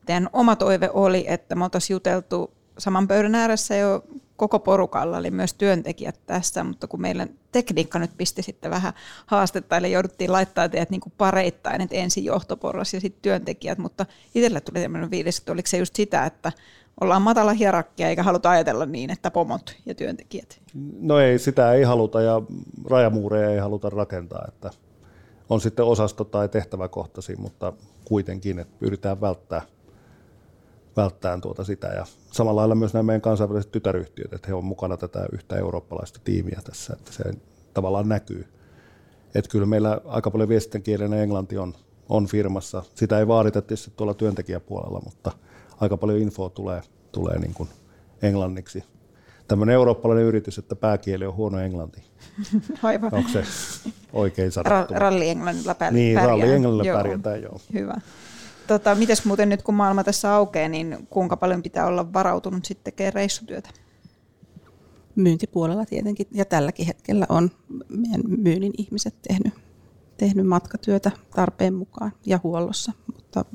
teidän 0.06 0.30
oma 0.34 0.56
toive 0.56 0.90
oli, 0.94 1.26
että 1.28 1.56
me 1.56 1.64
oltaisiin 1.64 1.96
juteltu 1.96 2.52
saman 2.78 3.08
pöydän 3.08 3.36
ääressä 3.36 3.76
jo 3.76 4.04
koko 4.40 4.60
porukalla, 4.60 5.18
eli 5.18 5.32
myös 5.32 5.54
työntekijät 5.54 6.20
tässä, 6.26 6.64
mutta 6.64 6.88
kun 6.88 7.02
meillä 7.02 7.28
tekniikka 7.52 8.00
nyt 8.00 8.12
pisti 8.18 8.44
sitten 8.44 8.72
vähän 8.72 8.94
haastetta, 9.26 9.78
eli 9.78 9.92
jouduttiin 9.92 10.32
laittaa 10.32 10.70
teidät 10.70 10.90
niin 10.90 11.02
pareittain, 11.18 11.82
että 11.82 11.96
ensin 11.96 12.26
johtoporras 12.26 12.94
ja 12.94 13.02
sitten 13.02 13.22
työntekijät, 13.22 13.78
mutta 13.78 14.06
itsellä 14.36 14.62
tuli 14.62 14.82
tämmöinen 14.82 15.10
fiilis, 15.10 15.40
että 15.40 15.52
oliko 15.52 15.68
se 15.68 15.78
just 15.78 15.96
sitä, 15.96 16.26
että 16.26 16.52
ollaan 17.02 17.22
matala 17.22 17.54
hierarkia 17.54 18.10
eikä 18.10 18.24
haluta 18.24 18.50
ajatella 18.50 18.86
niin, 18.86 19.10
että 19.10 19.32
pomot 19.32 19.76
ja 19.86 19.96
työntekijät. 19.96 20.62
No 21.00 21.20
ei, 21.20 21.40
sitä 21.40 21.74
ei 21.74 21.84
haluta 21.84 22.22
ja 22.22 22.42
rajamuureja 22.86 23.50
ei 23.50 23.60
haluta 23.60 23.90
rakentaa, 23.90 24.46
että 24.48 24.72
on 25.50 25.62
sitten 25.62 25.86
osasto- 25.86 26.24
tai 26.24 26.50
tehtäväkohtaisia, 26.50 27.36
mutta 27.40 27.74
kuitenkin, 28.06 28.60
että 28.60 28.76
pyritään 28.80 29.22
välttää, 29.22 29.62
välttämään 31.02 31.42
tuota 31.42 31.64
sitä. 31.64 31.88
Ja 31.88 32.06
samalla 32.32 32.60
lailla 32.60 32.76
myös 32.76 32.94
nämä 32.94 33.04
meidän 33.04 33.22
kansainväliset 33.22 33.72
tytäryhtiöt, 33.72 34.34
että 34.34 34.48
he 34.48 34.54
on 34.54 34.66
mukana 34.66 34.98
tätä 34.98 35.26
yhtä 35.32 35.56
eurooppalaista 35.56 36.20
tiimiä 36.24 36.60
tässä, 36.64 36.94
että 36.94 37.12
se 37.12 37.24
tavallaan 37.74 38.10
näkyy. 38.10 38.48
Että 39.36 39.52
kyllä 39.52 39.66
meillä 39.66 40.02
aika 40.06 40.32
paljon 40.32 40.50
viestintäkielinen 40.50 41.20
englanti 41.20 41.58
on, 41.58 41.74
on 42.10 42.28
firmassa. 42.28 42.84
Sitä 42.96 43.20
ei 43.20 43.28
vaadita 43.28 43.62
tietysti 43.62 43.92
tuolla 43.96 44.14
työntekijäpuolella, 44.14 45.02
mutta– 45.06 45.32
aika 45.80 45.98
paljon 45.98 46.20
infoa 46.20 46.50
tulee, 46.50 46.82
tulee 47.12 47.40
niin 47.40 47.54
kuin 47.54 47.70
englanniksi. 48.22 48.84
Tämmöinen 49.48 49.74
eurooppalainen 49.74 50.26
yritys, 50.26 50.58
että 50.58 50.76
pääkieli 50.76 51.26
on 51.26 51.36
huono 51.36 51.60
englanti. 51.60 52.04
Aivan. 52.84 53.14
Onko 53.14 53.30
se 53.30 53.44
oikein 54.14 54.52
sanottu? 54.52 54.94
Ra- 54.94 54.98
ralli 54.98 55.30
englannilla 55.30 55.74
pär- 55.74 55.94
Niin, 55.94 56.16
pärjää. 56.16 56.28
ralli 56.28 56.52
englannilla 56.52 56.84
joo. 56.84 56.98
pärjätään, 56.98 57.42
joo. 57.42 57.60
Hyvä. 57.74 57.94
Tota, 58.70 58.96
mites 58.96 59.26
muuten 59.26 59.50
nyt 59.50 59.62
kun 59.62 59.76
maailma 59.76 60.04
tässä 60.04 60.34
aukeaa, 60.34 60.70
niin 60.70 61.08
kuinka 61.10 61.38
paljon 61.38 61.64
pitää 61.64 61.86
olla 61.86 62.14
varautunut 62.14 62.66
sitten 62.66 62.84
tekemään 62.84 63.14
reissutyötä? 63.14 63.70
Myyntipuolella 65.16 65.86
tietenkin, 65.86 66.28
ja 66.32 66.46
tälläkin 66.46 66.86
hetkellä 66.86 67.26
on 67.30 67.52
meidän 67.90 68.22
myynnin 68.28 68.74
ihmiset 68.78 69.16
tehnyt, 69.28 69.54
tehnyt 70.18 70.48
matkatyötä 70.48 71.12
tarpeen 71.36 71.74
mukaan 71.74 72.12
ja 72.26 72.40
huollossa, 72.44 72.92
mutta 73.16 73.46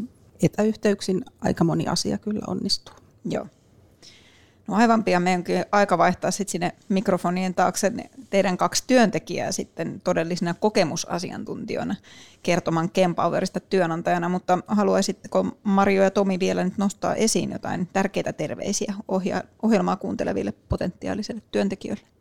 etäyhteyksin 0.43 1.25
aika 1.41 1.65
moni 1.65 1.87
asia 1.87 2.19
kyllä 2.19 2.43
onnistuu. 2.47 2.95
Joo. 3.25 3.47
No 4.67 4.75
aivan 4.75 5.05
pian 5.05 5.23
meidän 5.23 5.41
on 5.41 5.45
kyllä 5.45 5.65
aika 5.73 5.99
vaihtaa 5.99 6.31
sitten 6.31 6.53
sinne 6.53 6.73
mikrofonien 6.89 7.55
taakse 7.55 7.93
teidän 8.31 8.57
kaksi 8.57 8.85
työntekijää 8.87 9.53
sitten 9.53 10.01
todellisina 10.05 10.55
kokemusasiantuntijoina 10.55 11.95
kertomaan 12.43 12.91
Kempowerista 12.91 13.61
työnantajana, 13.61 14.29
mutta 14.29 14.59
haluaisitteko 14.67 15.47
Mario 15.65 16.03
ja 16.03 16.11
Tomi 16.11 16.39
vielä 16.39 16.65
nyt 16.65 16.79
nostaa 16.79 17.15
esiin 17.15 17.51
jotain 17.53 17.89
tärkeitä 17.93 18.33
terveisiä 18.33 18.95
ohjelmaa 19.63 19.97
kuunteleville 19.97 20.53
potentiaalisille 20.69 21.43
työntekijöille? 21.51 22.14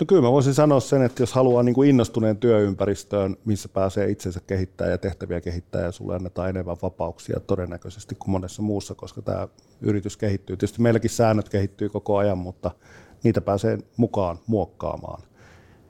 No 0.00 0.06
kyllä 0.06 0.22
mä 0.22 0.32
voisin 0.32 0.54
sanoa 0.54 0.80
sen, 0.80 1.02
että 1.02 1.22
jos 1.22 1.32
haluaa 1.32 1.62
niin 1.62 1.74
kuin 1.74 1.90
innostuneen 1.90 2.36
työympäristöön, 2.36 3.36
missä 3.44 3.68
pääsee 3.68 4.10
itsensä 4.10 4.40
kehittää 4.46 4.88
ja 4.88 4.98
tehtäviä 4.98 5.40
kehittää 5.40 5.82
ja 5.82 5.92
sulle 5.92 6.14
annetaan 6.14 6.50
enemmän 6.50 6.76
vapauksia 6.82 7.40
todennäköisesti 7.40 8.14
kuin 8.14 8.30
monessa 8.30 8.62
muussa, 8.62 8.94
koska 8.94 9.22
tämä 9.22 9.48
yritys 9.80 10.16
kehittyy. 10.16 10.56
Tietysti 10.56 10.82
meilläkin 10.82 11.10
säännöt 11.10 11.48
kehittyy 11.48 11.88
koko 11.88 12.16
ajan, 12.16 12.38
mutta 12.38 12.70
niitä 13.22 13.40
pääsee 13.40 13.78
mukaan 13.96 14.38
muokkaamaan. 14.46 15.22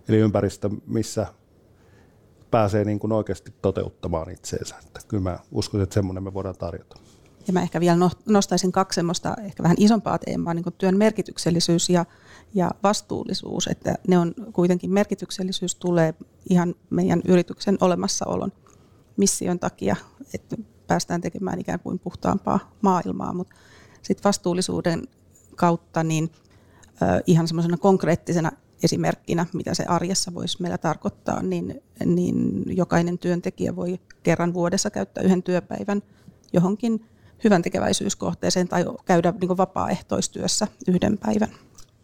Eli 0.08 0.16
ympäristö, 0.16 0.70
missä 0.86 1.26
pääsee 2.50 2.84
niin 2.84 2.98
kuin 2.98 3.12
oikeasti 3.12 3.54
toteuttamaan 3.62 4.30
itseensä. 4.30 4.74
Että 4.86 5.00
kyllä 5.08 5.22
mä 5.22 5.38
uskon, 5.52 5.82
että 5.82 5.94
semmoinen 5.94 6.22
me 6.22 6.34
voidaan 6.34 6.56
tarjota. 6.58 6.96
Ja 7.50 7.54
mä 7.54 7.62
ehkä 7.62 7.80
vielä 7.80 8.10
nostaisin 8.26 8.72
kaksi 8.72 8.94
semmoista 8.94 9.34
ehkä 9.44 9.62
vähän 9.62 9.76
isompaa 9.80 10.18
teemaa, 10.18 10.54
niin 10.54 10.62
kuin 10.62 10.74
työn 10.78 10.96
merkityksellisyys 10.96 11.90
ja, 11.90 12.04
ja 12.54 12.70
vastuullisuus, 12.82 13.66
että 13.66 13.94
ne 14.08 14.18
on 14.18 14.34
kuitenkin 14.52 14.90
merkityksellisyys 14.90 15.74
tulee 15.74 16.14
ihan 16.50 16.74
meidän 16.90 17.22
yrityksen 17.28 17.78
olemassaolon 17.80 18.52
mission 19.16 19.58
takia, 19.58 19.96
että 20.34 20.56
päästään 20.86 21.20
tekemään 21.20 21.60
ikään 21.60 21.80
kuin 21.80 21.98
puhtaampaa 21.98 22.72
maailmaa, 22.82 23.34
mutta 23.34 23.56
sitten 24.02 24.24
vastuullisuuden 24.24 25.02
kautta 25.56 26.04
niin 26.04 26.30
ihan 27.26 27.48
semmoisena 27.48 27.76
konkreettisena 27.76 28.52
esimerkkinä, 28.82 29.46
mitä 29.52 29.74
se 29.74 29.84
arjessa 29.84 30.34
voisi 30.34 30.62
meillä 30.62 30.78
tarkoittaa, 30.78 31.42
niin, 31.42 31.82
niin 32.04 32.62
jokainen 32.66 33.18
työntekijä 33.18 33.76
voi 33.76 34.00
kerran 34.22 34.54
vuodessa 34.54 34.90
käyttää 34.90 35.24
yhden 35.24 35.42
työpäivän 35.42 36.02
johonkin 36.52 37.06
hyvän 37.44 37.62
tekeväisyyskohteeseen 37.62 38.68
tai 38.68 38.84
käydä 39.04 39.34
niin 39.40 39.56
vapaaehtoistyössä 39.56 40.66
yhden 40.88 41.18
päivän. 41.18 41.48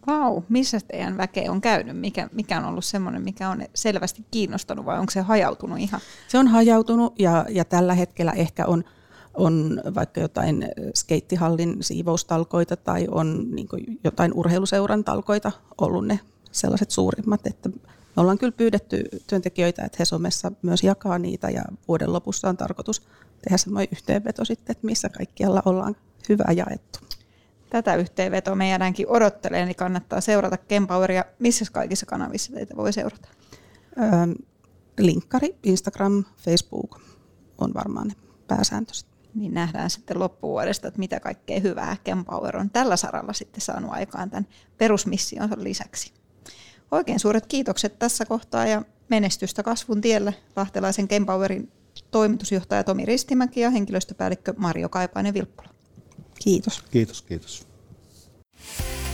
Vau, 0.07 0.42
missä 0.49 0.79
teidän 0.81 1.16
väkeä 1.16 1.53
on 1.53 1.61
käynyt? 1.61 2.01
Mikä, 2.01 2.29
mikä 2.33 2.59
on 2.59 2.64
ollut 2.64 2.85
semmoinen, 2.85 3.22
mikä 3.22 3.51
on 3.51 3.62
selvästi 3.75 4.25
kiinnostanut 4.31 4.87
vai 4.87 4.99
onko 4.99 5.11
se 5.11 5.20
hajautunut 5.20 5.79
ihan? 5.79 6.01
Se 6.29 6.38
on 6.38 6.49
hajautunut 6.49 7.20
ja, 7.20 7.46
ja 7.49 7.64
tällä 7.64 7.94
hetkellä 7.94 8.33
ehkä 8.33 8.66
on, 8.66 8.85
on 9.35 9.83
vaikka 9.94 10.20
jotain 10.20 10.68
skeittihallin 10.94 11.77
siivoustalkoita 11.81 12.77
tai 12.77 13.07
on 13.11 13.51
niin 13.51 13.68
jotain 14.05 14.33
urheiluseuran 14.35 15.05
talkoita 15.05 15.53
ollut 15.79 16.07
ne 16.07 16.20
sellaiset 16.53 16.90
suurimmat, 16.90 17.46
että 17.46 17.68
me 18.16 18.22
ollaan 18.22 18.38
kyllä 18.38 18.53
pyydetty 18.53 19.05
työntekijöitä, 19.27 19.85
että 19.85 19.96
he 19.99 20.05
somessa 20.05 20.53
myös 20.62 20.83
jakaa 20.83 21.18
niitä 21.18 21.51
ja 21.51 21.62
vuoden 21.88 22.12
lopussa 22.12 22.49
on 22.49 22.57
tarkoitus 22.57 23.03
tehdä 23.44 23.57
semmoinen 23.57 23.88
yhteenveto 23.92 24.44
sitten, 24.44 24.72
että 24.72 24.87
missä 24.87 25.09
kaikkialla 25.09 25.62
ollaan 25.64 25.96
hyvä 26.29 26.53
jaettu. 26.53 26.99
Tätä 27.70 27.94
yhteenvetoa 27.94 28.55
me 28.55 28.68
jäädäänkin 28.68 29.09
odottelee, 29.09 29.64
niin 29.64 29.77
kannattaa 29.77 30.20
seurata 30.20 30.57
Kempoweria. 30.57 31.25
Missä 31.38 31.64
kaikissa 31.72 32.07
kanavissa 32.07 32.53
teitä 32.53 32.77
voi 32.77 32.92
seurata? 32.92 33.29
Öö, 33.99 34.35
linkkari, 34.99 35.57
Instagram, 35.62 36.25
Facebook 36.37 37.01
on 37.59 37.75
varmaan 37.75 38.09
ne 38.09 38.14
pääsääntöiset. 38.49 39.09
Niin 39.35 39.55
nähdään 39.55 39.90
sitten 39.90 40.18
loppuvuodesta, 40.18 40.88
että 40.88 40.99
mitä 40.99 41.20
kaikkea 41.20 41.61
hyvää 41.61 41.96
Kempower 42.05 42.57
on 42.57 42.70
tällä 42.70 42.96
saralla 42.96 43.33
sitten 43.33 43.61
saanut 43.61 43.90
aikaan 43.92 44.31
tämän 44.31 44.46
perusmissionsa 44.79 45.57
lisäksi. 45.59 46.12
Oikein 46.90 47.20
suuret 47.20 47.46
kiitokset 47.46 47.99
tässä 47.99 48.25
kohtaa 48.25 48.66
ja 48.66 48.83
menestystä 49.09 49.62
kasvun 49.62 50.01
tielle 50.01 50.35
Lahtelaisen 50.57 51.09
Kempowerin 51.09 51.72
toimitusjohtaja 52.11 52.85
Tomi 52.85 53.04
Ristimäki 53.04 53.61
ja 53.61 53.70
henkilöstöpäällikkö 53.70 54.54
Mario 54.56 54.88
Kaipainen-Vilppula. 54.88 55.68
Kiitos. 56.44 56.82
Kiitos, 56.90 57.22
kiitos. 57.22 57.66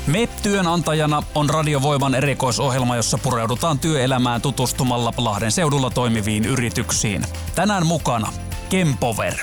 MEP 0.07 0.31
työnantajana 0.43 1.23
on 1.35 1.51
Radiovoiman 1.51 2.15
erikoisohjelma, 2.15 2.97
jossa 2.97 3.19
pureudutaan 3.19 3.79
työelämään 3.79 4.41
tutustumalla 4.41 5.15
Lahden 5.17 5.53
seudulla 5.53 5.91
toimiviin 5.91 6.45
yrityksiin. 6.45 7.25
Tänään 7.55 7.87
mukana 7.87 8.33
Kempover. 8.69 9.35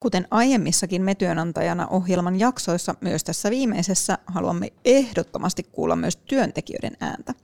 Kuten 0.00 0.28
aiemmissakin 0.30 1.02
me 1.02 1.14
työnantajana 1.14 1.86
ohjelman 1.86 2.40
jaksoissa, 2.40 2.94
myös 3.00 3.24
tässä 3.24 3.50
viimeisessä 3.50 4.18
haluamme 4.26 4.72
ehdottomasti 4.84 5.62
kuulla 5.62 5.96
myös 5.96 6.16
työntekijöiden 6.16 6.96
ääntä. 7.00 7.34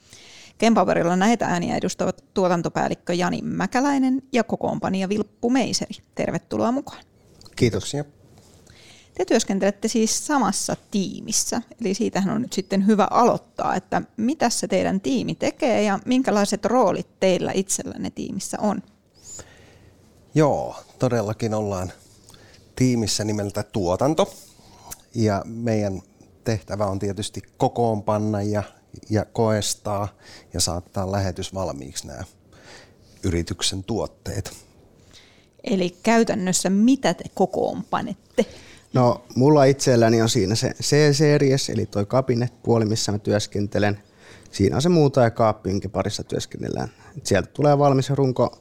Kempowerilla 0.59 1.17
näitä 1.17 1.47
ääniä 1.47 1.77
edustavat 1.77 2.25
tuotantopäällikkö 2.35 3.15
Jani 3.15 3.43
Mäkäläinen 3.43 4.23
ja 4.33 4.45
kokoonpanija 4.45 5.09
Vilppu 5.09 5.51
Meiseri. 5.51 5.95
Tervetuloa 6.15 6.73
mukaan. 6.73 7.05
Kiitoksia. 7.57 8.05
Te 9.15 9.25
työskentelette 9.25 9.89
siis 9.89 10.27
samassa 10.27 10.77
tiimissä, 10.91 11.63
eli 11.81 11.95
siitähän 11.95 12.35
on 12.35 12.43
nyt 12.43 12.53
sitten 12.53 12.87
hyvä 12.87 13.09
aloittaa, 13.11 13.75
että 13.75 14.03
mitä 14.17 14.51
se 14.51 14.69
teidän 14.69 15.01
tiimi 15.01 15.35
tekee 15.35 15.83
ja 15.83 15.99
minkälaiset 16.07 16.65
roolit 16.65 17.21
teillä 17.21 17.53
itsellänne 17.55 18.11
tiimissä 18.11 18.59
on? 18.61 18.83
Joo, 20.35 20.77
todellakin 20.99 21.55
ollaan 21.55 21.93
tiimissä 22.77 23.25
nimeltä 23.25 23.63
tuotanto 23.63 24.35
ja 25.15 25.43
meidän 25.45 26.03
tehtävä 26.45 26.87
on 26.87 26.99
tietysti 26.99 27.43
kokoonpanna 27.57 28.43
ja, 28.43 28.63
ja 29.11 29.25
koestaa 29.25 30.09
ja 30.55 30.61
saattaa 30.61 31.13
lähetys 31.13 31.55
valmiiksi 31.55 32.07
nämä 32.07 32.25
yrityksen 33.23 33.85
tuotteet. 33.85 34.53
Eli 35.65 35.97
käytännössä 36.03 36.71
mitä 36.71 37.15
te 37.15 37.25
kokoonpanette? 37.35 38.47
No, 38.93 39.25
mulla 39.35 39.65
itselläni 39.65 40.23
on 40.23 40.29
siinä 40.29 40.55
se 40.55 40.75
C-series, 40.83 41.71
eli 41.71 41.87
toi 41.87 42.07
kabinetpuoli, 42.07 42.85
missä 42.85 43.13
mä 43.13 43.19
työskentelen. 43.19 43.99
Siinä 44.53 44.77
on 44.77 44.83
se 44.83 44.89
muuta 44.89 45.23
ja 45.23 45.31
kaappi, 45.31 45.71
minkä 45.71 45.89
parissa 45.89 46.25
työskennellään. 46.25 46.89
Et 47.17 47.27
sieltä 47.27 47.49
tulee 47.53 47.79
valmis 47.79 48.11
runko 48.11 48.59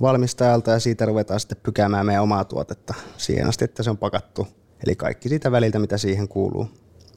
valmistajalta 0.00 0.70
ja 0.70 0.80
siitä 0.80 1.06
ruvetaan 1.06 1.40
sitten 1.40 1.58
pykäämään 1.62 2.06
meidän 2.06 2.22
omaa 2.22 2.44
tuotetta 2.44 2.94
siihen 3.16 3.46
asti, 3.46 3.64
että 3.64 3.82
se 3.82 3.90
on 3.90 3.98
pakattu. 3.98 4.48
Eli 4.86 4.96
kaikki 4.96 5.28
siitä 5.28 5.52
väliltä, 5.52 5.78
mitä 5.78 5.98
siihen 5.98 6.28
kuuluu. 6.28 6.68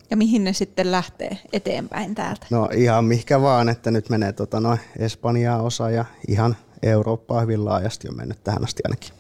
Ja 0.09 0.17
mihin 0.17 0.43
ne 0.43 0.53
sitten 0.53 0.91
lähtee 0.91 1.37
eteenpäin 1.53 2.15
täältä? 2.15 2.47
No 2.49 2.69
ihan 2.75 3.05
mihinkä 3.05 3.41
vaan, 3.41 3.69
että 3.69 3.91
nyt 3.91 4.09
menee 4.09 4.33
tota, 4.33 4.59
no, 4.59 4.77
Espanjaa 4.99 5.61
osa 5.61 5.89
ja 5.89 6.05
ihan 6.27 6.55
Eurooppaa 6.83 7.41
hyvin 7.41 7.65
laajasti 7.65 8.09
on 8.09 8.17
mennyt 8.17 8.43
tähän 8.43 8.63
asti 8.63 8.83
ainakin. 8.85 9.13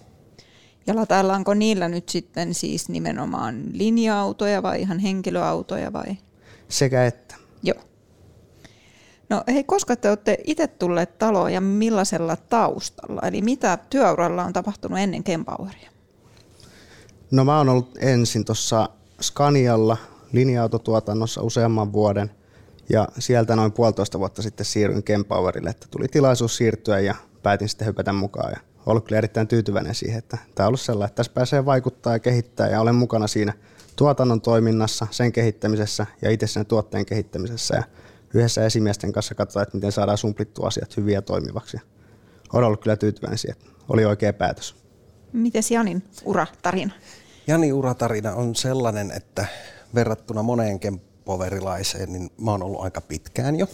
Ja 0.87 0.95
lataillaanko 0.95 1.53
niillä 1.53 1.89
nyt 1.89 2.09
sitten 2.09 2.53
siis 2.53 2.89
nimenomaan 2.89 3.63
linja-autoja 3.71 4.63
vai 4.63 4.81
ihan 4.81 4.99
henkilöautoja 4.99 5.93
vai? 5.93 6.17
Sekä 6.69 7.05
että. 7.05 7.35
Joo. 7.63 7.79
No 9.29 9.43
hei, 9.47 9.63
koska 9.63 9.95
te 9.95 10.09
olette 10.09 10.37
itse 10.43 10.67
tulleet 10.67 11.17
taloon 11.17 11.53
ja 11.53 11.61
millaisella 11.61 12.35
taustalla? 12.35 13.21
Eli 13.27 13.41
mitä 13.41 13.77
työuralla 13.89 14.43
on 14.43 14.53
tapahtunut 14.53 14.99
ennen 14.99 15.23
Kempoweria? 15.23 15.89
No 17.31 17.45
mä 17.45 17.57
oon 17.57 17.69
ollut 17.69 17.97
ensin 18.01 18.45
tuossa 18.45 18.89
Scanialla 19.21 19.97
linja-autotuotannossa 20.33 21.41
useamman 21.41 21.93
vuoden 21.93 22.31
ja 22.89 23.07
sieltä 23.19 23.55
noin 23.55 23.71
puolitoista 23.71 24.19
vuotta 24.19 24.41
sitten 24.41 24.65
siirryin 24.65 25.03
Kempowerille, 25.03 25.69
että 25.69 25.87
tuli 25.91 26.07
tilaisuus 26.07 26.57
siirtyä 26.57 26.99
ja 26.99 27.15
päätin 27.43 27.69
sitten 27.69 27.87
hypätä 27.87 28.13
mukaan 28.13 28.51
ja 28.51 28.59
ollut 28.85 29.05
kyllä 29.05 29.17
erittäin 29.17 29.47
tyytyväinen 29.47 29.95
siihen, 29.95 30.19
että 30.19 30.37
tämä 30.55 30.65
on 30.65 30.67
ollut 30.67 30.81
sellainen, 30.81 31.07
että 31.09 31.15
tässä 31.15 31.31
pääsee 31.33 31.65
vaikuttaa 31.65 32.13
ja 32.13 32.19
kehittää 32.19 32.69
ja 32.69 32.81
olen 32.81 32.95
mukana 32.95 33.27
siinä 33.27 33.53
tuotannon 33.95 34.41
toiminnassa, 34.41 35.07
sen 35.11 35.31
kehittämisessä 35.31 36.05
ja 36.21 36.31
itse 36.31 36.47
sen 36.47 36.65
tuotteen 36.65 37.05
kehittämisessä 37.05 37.75
ja 37.75 37.83
yhdessä 38.33 38.65
esimiesten 38.65 39.13
kanssa 39.13 39.35
katsotaan, 39.35 39.63
että 39.63 39.77
miten 39.77 39.91
saadaan 39.91 40.17
sumplittua 40.17 40.67
asiat 40.67 40.97
hyviä 40.97 41.17
ja 41.17 41.21
toimivaksi. 41.21 41.77
Olen 42.53 42.67
ollut 42.67 42.81
kyllä 42.81 42.95
tyytyväinen 42.95 43.37
siihen, 43.37 43.57
että 43.57 43.71
oli 43.89 44.05
oikea 44.05 44.33
päätös. 44.33 44.75
Miten 45.33 45.63
Janin 45.69 46.03
uratarina? 46.25 46.93
Jani 47.47 47.73
uratarina 47.73 48.33
on 48.33 48.55
sellainen, 48.55 49.11
että 49.11 49.45
verrattuna 49.95 50.43
moneen 50.43 50.79
kempoverilaiseen, 50.79 52.13
niin 52.13 52.29
mä 52.41 52.51
oon 52.51 52.63
ollut 52.63 52.81
aika 52.81 53.01
pitkään 53.01 53.59
jo. 53.59 53.67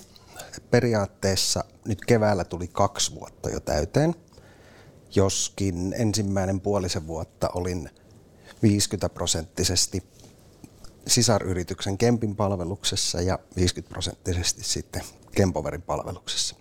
Periaatteessa 0.71 1.63
nyt 1.86 2.05
keväällä 2.05 2.43
tuli 2.43 2.67
kaksi 2.67 3.15
vuotta 3.15 3.49
jo 3.49 3.60
täyteen, 3.60 4.15
joskin 5.15 5.95
ensimmäinen 5.97 6.62
puolisen 6.62 7.08
vuotta 7.08 7.49
olin 7.53 7.89
50 8.62 9.10
prosenttisesti 9.10 10.03
sisaryrityksen 11.08 11.97
Kempin 11.97 12.36
palveluksessa 12.36 13.21
ja 13.21 13.39
50 13.55 13.89
prosenttisesti 13.93 14.63
sitten 14.63 15.01
Kempoverin 15.36 15.82
palveluksessa. 15.82 16.55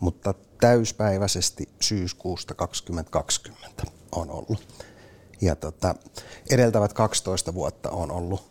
Mutta 0.00 0.34
täyspäiväisesti 0.60 1.68
syyskuusta 1.80 2.54
2020 2.54 3.82
on 4.12 4.30
ollut. 4.30 4.68
Ja 5.40 5.56
tota, 5.56 5.94
edeltävät 6.50 6.92
12 6.92 7.54
vuotta 7.54 7.90
on 7.90 8.10
ollut 8.10 8.50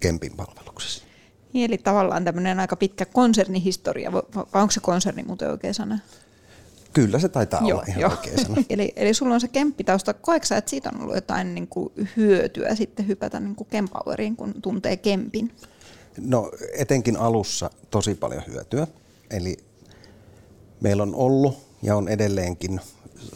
Kempin 0.00 0.36
palveluksessa. 0.36 1.04
Niin, 1.52 1.70
eli 1.70 1.78
tavallaan 1.78 2.24
tämmöinen 2.24 2.60
aika 2.60 2.76
pitkä 2.76 3.04
konsernihistoria, 3.04 4.12
vai 4.12 4.22
onko 4.54 4.70
se 4.70 4.80
konserni 4.80 5.22
muuten 5.22 5.50
oikea 5.50 5.72
sana? 5.72 5.98
Kyllä 6.92 7.18
se 7.18 7.28
taitaa 7.28 7.60
joo, 7.60 7.70
olla 7.70 7.84
ihan 7.88 8.00
joo. 8.00 8.10
oikea 8.10 8.36
sana. 8.36 8.62
eli, 8.70 8.92
eli 8.96 9.14
sulla 9.14 9.34
on 9.34 9.40
se 9.40 9.48
kemppitausta. 9.48 10.14
Koetko 10.14 10.54
että 10.54 10.70
siitä 10.70 10.90
on 10.94 11.00
ollut 11.00 11.14
jotain 11.14 11.54
niin 11.54 11.68
kuin 11.68 11.92
hyötyä 12.16 12.74
sitten 12.74 13.08
hypätä 13.08 13.40
niin 13.40 13.56
kuin 13.56 13.68
Kempoweriin, 13.70 14.36
kun 14.36 14.54
tuntee 14.62 14.96
Kempin? 14.96 15.52
No 16.20 16.52
etenkin 16.78 17.16
alussa 17.16 17.70
tosi 17.90 18.14
paljon 18.14 18.42
hyötyä. 18.46 18.86
Eli 19.30 19.56
meillä 20.80 21.02
on 21.02 21.14
ollut 21.14 21.58
ja 21.82 21.96
on 21.96 22.08
edelleenkin 22.08 22.80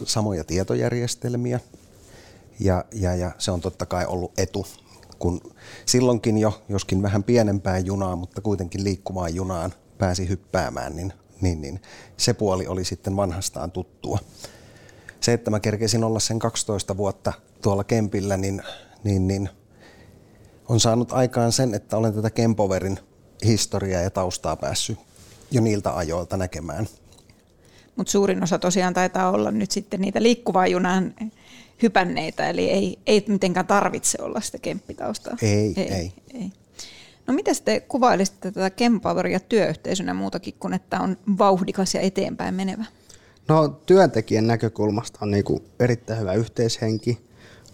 samoja 0.05 0.43
tietojärjestelmiä. 0.43 1.59
Ja, 2.59 2.85
ja, 2.91 3.15
ja 3.15 3.31
se 3.37 3.51
on 3.51 3.61
totta 3.61 3.85
kai 3.85 4.05
ollut 4.05 4.31
etu, 4.39 4.67
kun 5.19 5.41
silloinkin 5.85 6.37
jo, 6.37 6.61
joskin 6.69 7.01
vähän 7.01 7.23
pienempään 7.23 7.85
junaan, 7.85 8.17
mutta 8.17 8.41
kuitenkin 8.41 8.83
liikkuvaan 8.83 9.35
junaan 9.35 9.73
pääsi 9.97 10.29
hyppäämään, 10.29 10.95
niin 10.95 11.13
niin, 11.43 11.61
niin 11.61 11.81
se 12.17 12.33
puoli 12.33 12.67
oli 12.67 12.85
sitten 12.85 13.15
vanhastaan 13.15 13.71
tuttua. 13.71 14.19
Se, 15.19 15.33
että 15.33 15.51
mä 15.51 15.59
kerkesin 15.59 16.03
olla 16.03 16.19
sen 16.19 16.39
12 16.39 16.97
vuotta 16.97 17.33
tuolla 17.61 17.83
Kempillä, 17.83 18.37
niin, 18.37 18.61
niin, 19.03 19.27
niin 19.27 19.49
on 20.69 20.79
saanut 20.79 21.11
aikaan 21.11 21.51
sen, 21.51 21.73
että 21.73 21.97
olen 21.97 22.13
tätä 22.13 22.29
Kempoverin 22.29 22.99
historiaa 23.45 24.01
ja 24.01 24.09
taustaa 24.09 24.55
päässyt 24.55 24.99
jo 25.51 25.61
niiltä 25.61 25.97
ajoilta 25.97 26.37
näkemään. 26.37 26.87
Mutta 27.95 28.11
suurin 28.11 28.43
osa 28.43 28.59
tosiaan 28.59 28.93
taitaa 28.93 29.31
olla 29.31 29.51
nyt 29.51 29.71
sitten 29.71 30.01
niitä 30.01 30.23
liikkuvaa 30.23 30.67
junan 30.67 31.13
hypänneitä, 31.81 32.49
eli 32.49 32.69
ei, 32.69 32.99
ei 33.05 33.25
mitenkään 33.27 33.67
tarvitse 33.67 34.17
olla 34.21 34.41
sitä 34.41 34.57
kemppitaustaa. 34.57 35.37
Ei, 35.41 35.73
ei. 35.77 35.93
ei. 35.93 36.13
ei. 36.33 36.51
No 37.27 37.33
miten 37.33 37.55
te 37.65 37.79
kuvailisitte 37.79 38.51
tätä 38.51 38.69
Kempoweria 38.69 39.39
työyhteisönä 39.39 40.13
muutakin 40.13 40.53
kuin, 40.59 40.73
että 40.73 40.99
on 40.99 41.17
vauhdikas 41.37 41.93
ja 41.93 42.01
eteenpäin 42.01 42.55
menevä? 42.55 42.85
No 43.47 43.67
työntekijän 43.69 44.47
näkökulmasta 44.47 45.19
on 45.21 45.31
niin 45.31 45.43
kuin 45.43 45.63
erittäin 45.79 46.19
hyvä 46.19 46.33
yhteishenki. 46.33 47.19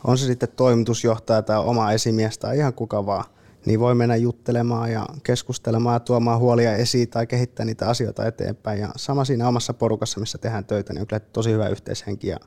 On 0.03 0.17
se 0.17 0.25
sitten 0.25 0.49
toimitusjohtaja 0.55 1.41
tai 1.41 1.59
oma 1.59 1.91
esimies 1.91 2.37
tai 2.37 2.57
ihan 2.57 2.73
kuka 2.73 3.05
vaan, 3.05 3.25
niin 3.65 3.79
voi 3.79 3.95
mennä 3.95 4.15
juttelemaan 4.15 4.91
ja 4.91 5.05
keskustelemaan 5.23 5.95
ja 5.95 5.99
tuomaan 5.99 6.39
huolia 6.39 6.75
esiin 6.75 7.09
tai 7.09 7.27
kehittää 7.27 7.65
niitä 7.65 7.87
asioita 7.87 8.27
eteenpäin. 8.27 8.79
Ja 8.79 8.89
sama 8.95 9.25
siinä 9.25 9.47
omassa 9.47 9.73
porukassa, 9.73 10.19
missä 10.19 10.37
tehdään 10.37 10.65
töitä, 10.65 10.93
niin 10.93 11.01
on 11.01 11.07
kyllä 11.07 11.19
tosi 11.19 11.51
hyvä 11.51 11.67
yhteishenki 11.67 12.27
ja 12.27 12.37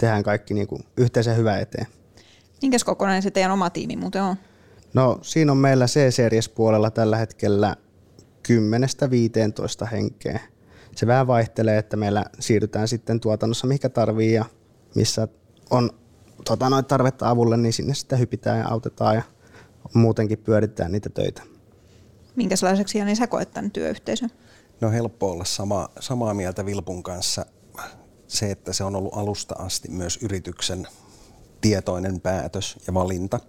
tehdään 0.00 0.22
kaikki 0.22 0.54
niin 0.54 0.66
kuin 0.66 0.82
yhteisen 0.96 1.36
hyvä 1.36 1.58
eteen. 1.58 1.86
Minkäs 2.62 2.84
kokonainen 2.84 3.22
se 3.22 3.30
teidän 3.30 3.50
oma 3.50 3.70
tiimi 3.70 3.96
muuten 3.96 4.22
on? 4.22 4.36
No 4.94 5.18
siinä 5.22 5.52
on 5.52 5.58
meillä 5.58 5.86
C-series-puolella 5.86 6.90
tällä 6.90 7.16
hetkellä 7.16 7.76
10-15 9.84 9.86
henkeä. 9.92 10.40
Se 10.96 11.06
vähän 11.06 11.26
vaihtelee, 11.26 11.78
että 11.78 11.96
meillä 11.96 12.24
siirrytään 12.38 12.88
sitten 12.88 13.20
tuotannossa 13.20 13.66
mihinkä 13.66 13.88
tarvii 13.88 14.34
ja 14.34 14.44
missä 14.94 15.28
on 15.70 15.90
tota, 16.44 16.70
noin 16.70 16.84
tarvetta 16.84 17.30
avulle, 17.30 17.56
niin 17.56 17.72
sinne 17.72 17.94
sitten 17.94 18.18
hypitään 18.18 18.58
ja 18.58 18.68
autetaan 18.68 19.14
ja 19.14 19.22
muutenkin 19.94 20.38
pyöritetään 20.38 20.92
niitä 20.92 21.10
töitä. 21.10 21.42
Minkälaiseksi 22.36 22.98
Jani 22.98 23.16
sä 23.16 23.26
koet 23.26 23.50
tämän 23.50 23.70
työyhteisön? 23.70 24.30
No 24.80 24.90
helppo 24.90 25.30
olla 25.30 25.44
sama, 25.44 25.88
samaa 26.00 26.34
mieltä 26.34 26.66
Vilpun 26.66 27.02
kanssa. 27.02 27.46
Se, 28.30 28.50
että 28.50 28.72
se 28.72 28.84
on 28.84 28.96
ollut 28.96 29.16
alusta 29.16 29.54
asti 29.58 29.90
myös 29.90 30.18
yrityksen 30.22 30.88
tietoinen 31.60 32.20
päätös 32.20 32.76
ja 32.86 32.94
valinta 32.94 33.40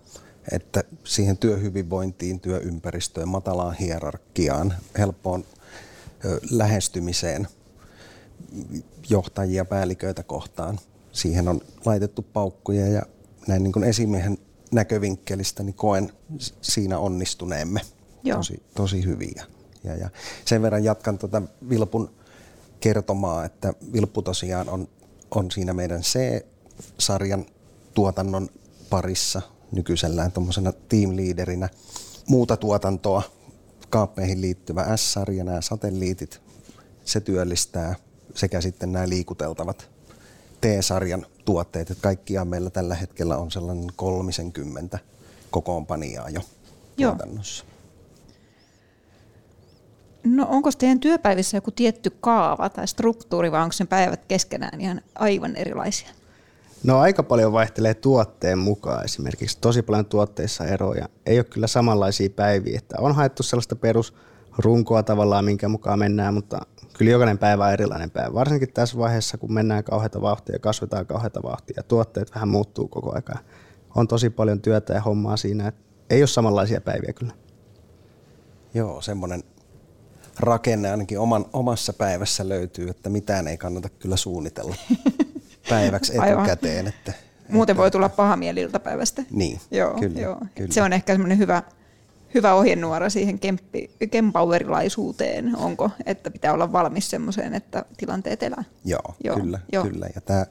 että 0.52 0.84
siihen 1.04 1.38
työhyvinvointiin, 1.38 2.40
työympäristöön, 2.40 3.28
matalaan 3.28 3.76
hierarkiaan, 3.76 4.74
helppoon 4.98 5.46
lähestymiseen 6.52 7.48
johtajia, 9.10 9.66
päälliköitä 9.66 10.24
kohtaan. 10.24 10.80
Siihen 11.12 11.48
on 11.48 11.62
laitettu 11.86 12.22
paukkuja 12.22 12.88
ja 12.88 13.02
näin 13.48 13.64
niin 13.64 13.72
kuin 13.74 13.84
esimiehen 13.84 14.38
näkövinkkelistä 14.72 15.64
niin 15.64 15.74
koen 15.74 16.14
siinä 16.62 17.00
onnistuneemme 17.00 17.82
Joo. 18.24 18.38
Tosi, 18.38 18.64
tosi 18.76 19.06
hyviä. 19.06 19.46
Ja, 19.84 19.96
ja 19.96 20.10
sen 20.46 20.62
verran 20.62 20.84
jatkan 20.84 21.18
tuota 21.18 21.42
Vilpun 21.70 22.12
kertomaa, 22.82 23.46
että 23.46 23.74
Vilppu 23.94 24.22
tosiaan 24.22 24.70
on, 24.70 24.88
on 25.36 25.52
siinä 25.52 25.74
meidän 25.74 26.02
C-sarjan 26.02 27.46
tuotannon 27.94 28.50
parissa 28.90 29.42
nykyisellään 29.72 30.32
tuommoisena 30.32 30.72
team-leaderinä. 30.72 31.70
Muuta 32.28 32.58
tuotantoa, 32.58 33.22
kaappeihin 33.90 34.42
liittyvä 34.42 34.98
S-sarja, 34.98 35.44
nämä 35.44 35.62
satelliitit, 35.62 36.42
se 37.06 37.20
työllistää 37.20 37.96
sekä 38.36 38.62
sitten 38.62 38.92
nämä 38.92 39.10
liikuteltavat 39.10 39.90
T-sarjan 40.62 41.26
tuotteet. 41.46 41.92
Että 41.92 42.02
kaikkiaan 42.02 42.48
meillä 42.48 42.70
tällä 42.70 42.96
hetkellä 42.96 43.38
on 43.38 43.52
sellainen 43.52 43.88
30 43.96 45.00
kokoonpanijaa 45.52 46.30
jo 46.30 46.42
Joo. 46.98 47.12
tuotannossa. 47.12 47.66
No 50.24 50.48
onko 50.50 50.70
teidän 50.78 51.00
työpäivissä 51.00 51.58
joku 51.58 51.72
tietty 51.72 52.10
kaava 52.10 52.70
tai 52.70 52.88
struktuuri 52.88 53.52
vai 53.52 53.62
onko 53.62 53.74
sen 53.74 53.88
päivät 53.88 54.26
keskenään 54.26 54.82
ihan 54.82 55.02
aivan 55.16 55.56
erilaisia? 55.56 56.10
No 56.84 57.00
aika 57.00 57.24
paljon 57.24 57.54
vaihtelee 57.54 57.94
tuotteen 57.94 58.58
mukaan 58.58 59.06
esimerkiksi. 59.06 59.58
Tosi 59.62 59.82
paljon 59.82 60.06
tuotteissa 60.06 60.66
eroja. 60.66 61.10
Ei 61.26 61.38
ole 61.38 61.44
kyllä 61.44 61.68
samanlaisia 61.68 62.30
päiviä. 62.30 62.78
Että 62.78 62.96
on 63.00 63.16
haettu 63.16 63.44
sellaista 63.44 63.76
perusrunkoa 63.76 65.04
tavallaan, 65.04 65.46
minkä 65.46 65.68
mukaan 65.68 66.00
mennään, 66.00 66.34
mutta 66.34 66.60
kyllä 66.98 67.12
jokainen 67.12 67.38
päivä 67.38 67.66
on 67.66 67.74
erilainen 67.74 68.12
päivä. 68.12 68.34
Varsinkin 68.34 68.74
tässä 68.74 68.98
vaiheessa, 68.98 69.38
kun 69.38 69.54
mennään 69.54 69.84
kauheita 69.84 70.22
vauhtia 70.22 70.56
ja 70.56 70.60
kasvetaan 70.60 71.06
kauheita 71.06 71.44
vauhtia 71.44 71.74
ja 71.78 71.84
tuotteet 71.84 72.36
vähän 72.36 72.50
muuttuu 72.50 72.88
koko 72.88 73.12
ajan. 73.12 73.46
On 73.96 74.08
tosi 74.08 74.30
paljon 74.30 74.62
työtä 74.62 74.94
ja 74.94 75.02
hommaa 75.02 75.38
siinä, 75.38 75.68
että 75.68 75.82
ei 76.10 76.22
ole 76.22 76.28
samanlaisia 76.28 76.82
päiviä 76.82 77.14
kyllä. 77.14 77.34
Joo, 78.74 79.02
semmoinen 79.02 79.44
rakenne 80.42 80.92
ainakin 80.92 81.20
oman, 81.20 81.46
omassa 81.54 81.94
päivässä 81.94 82.50
löytyy, 82.50 82.90
että 82.90 83.10
mitään 83.10 83.48
ei 83.48 83.58
kannata 83.58 83.90
kyllä 83.90 84.18
suunnitella. 84.18 84.76
päiväksi 85.70 86.14
etukäteen. 86.18 86.88
Että, 86.88 87.14
Muuten 87.50 87.74
että, 87.74 87.82
voi 87.82 87.92
tulla 87.92 88.10
paha 88.10 88.36
mieli 88.36 88.62
iltapäivästä. 88.62 89.24
Niin, 89.32 89.60
joo, 89.72 89.94
kyllä, 89.94 90.20
joo. 90.20 90.38
kyllä. 90.56 90.74
Se 90.74 90.82
on 90.82 90.94
ehkä 90.94 91.14
semmoinen 91.14 91.38
hyvä, 91.38 91.64
hyvä 92.34 92.54
ohjenuora 92.54 93.10
siihen 93.10 93.40
kemppi, 93.40 93.92
kempowerilaisuuteen, 94.12 95.56
onko, 95.56 95.90
että 96.06 96.32
pitää 96.32 96.54
olla 96.54 96.72
valmis 96.72 97.10
semmoiseen, 97.10 97.54
että 97.54 97.86
tilanteet 97.98 98.44
elää. 98.44 98.64
Joo, 98.86 99.16
joo 99.24 99.36
kyllä, 99.36 99.60
joo. 99.72 99.84
kyllä. 99.84 100.10
Ja 100.16 100.22
tämä 100.22 100.46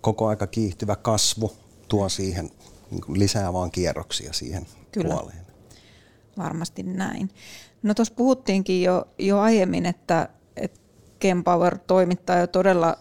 koko 0.00 0.26
aika 0.26 0.46
kiihtyvä 0.46 0.96
kasvu 0.96 1.52
tuo 1.88 2.08
siihen 2.08 2.50
niin 2.90 3.20
lisää 3.20 3.52
vaan 3.52 3.70
kierroksia 3.70 4.32
siihen 4.32 4.66
Kyllä. 4.92 5.14
puoleen. 5.14 5.46
Varmasti 6.38 6.82
näin. 6.82 7.30
No 7.82 7.94
tuossa 7.94 8.14
puhuttiinkin 8.14 8.82
jo, 8.82 9.08
jo 9.18 9.38
aiemmin, 9.38 9.86
että, 9.86 10.28
Kempower 11.18 11.78
toimittaa 11.78 12.38
jo 12.38 12.46
todella 12.46 12.98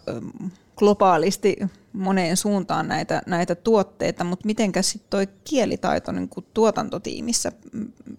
globaalisti 0.76 1.58
moneen 1.94 2.38
suuntaan 2.38 2.88
näitä, 2.88 3.22
näitä 3.26 3.56
tuotteita, 3.56 4.24
mutta 4.24 4.46
mitenkäs 4.46 4.90
sitten 4.90 5.10
toi 5.10 5.28
kielitaito 5.44 6.12
niin 6.12 6.30
kuin 6.30 6.46
tuotantotiimissä, 6.54 7.52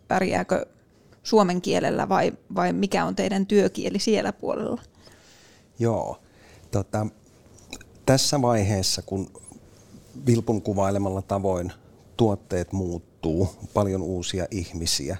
pärjääkö 0.08 0.66
suomen 1.22 1.62
kielellä 1.62 2.08
vai, 2.08 2.32
vai 2.54 2.72
mikä 2.72 3.04
on 3.04 3.16
teidän 3.16 3.46
työkieli 3.46 3.98
siellä 3.98 4.32
puolella? 4.32 4.82
Joo, 5.78 6.20
tota, 6.70 7.06
tässä 8.06 8.42
vaiheessa, 8.42 9.02
kun 9.02 9.30
Vilpun 10.26 10.62
kuvailemalla 10.62 11.22
tavoin 11.22 11.72
tuotteet 12.16 12.72
muuttuu, 12.72 13.48
paljon 13.74 14.02
uusia 14.02 14.46
ihmisiä, 14.50 15.16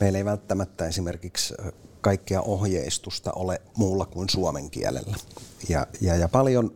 meillä 0.00 0.18
ei 0.18 0.24
välttämättä 0.24 0.86
esimerkiksi 0.86 1.54
kaikkea 2.00 2.42
ohjeistusta 2.42 3.32
ole 3.32 3.62
muulla 3.76 4.06
kuin 4.06 4.28
suomen 4.28 4.70
kielellä. 4.70 5.16
Ja, 5.68 5.86
ja, 6.00 6.16
ja 6.16 6.28
paljon 6.28 6.72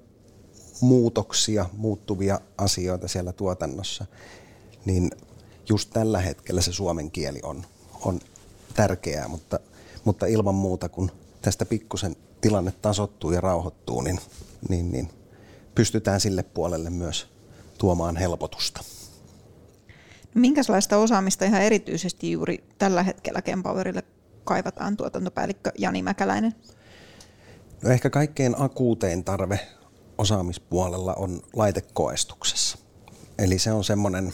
muutoksia, 0.80 1.66
muuttuvia 1.72 2.40
asioita 2.58 3.08
siellä 3.08 3.32
tuotannossa, 3.32 4.06
niin 4.84 5.10
just 5.68 5.90
tällä 5.92 6.20
hetkellä 6.20 6.60
se 6.60 6.72
suomen 6.72 7.10
kieli 7.10 7.40
on, 7.42 7.66
on 8.04 8.20
tärkeää, 8.74 9.28
mutta, 9.28 9.60
mutta 10.04 10.26
ilman 10.26 10.54
muuta 10.54 10.88
kun 10.88 11.10
tästä 11.42 11.64
pikkusen 11.64 12.16
tilanne 12.40 12.72
tasottuu 12.82 13.32
ja 13.32 13.40
rauhoittuu, 13.40 14.00
niin, 14.00 14.20
niin, 14.68 14.92
niin 14.92 15.10
pystytään 15.74 16.20
sille 16.20 16.42
puolelle 16.42 16.90
myös 16.90 17.26
tuomaan 17.78 18.16
helpotusta. 18.16 18.84
Minkälaista 20.34 20.96
osaamista 20.96 21.44
ihan 21.44 21.62
erityisesti 21.62 22.32
juuri 22.32 22.64
tällä 22.78 23.02
hetkellä 23.02 23.42
Kempowerille 23.42 24.02
kaivataan 24.44 24.96
tuotantopäällikkö 24.96 25.72
Jani 25.78 26.02
Mäkäläinen? 26.02 26.54
No 27.82 27.90
ehkä 27.90 28.10
kaikkein 28.10 28.54
akuutein 28.58 29.24
tarve 29.24 29.60
osaamispuolella 30.18 31.14
on 31.14 31.42
laitekoestuksessa. 31.52 32.78
Eli 33.38 33.58
se 33.58 33.72
on 33.72 33.84
semmoinen, 33.84 34.32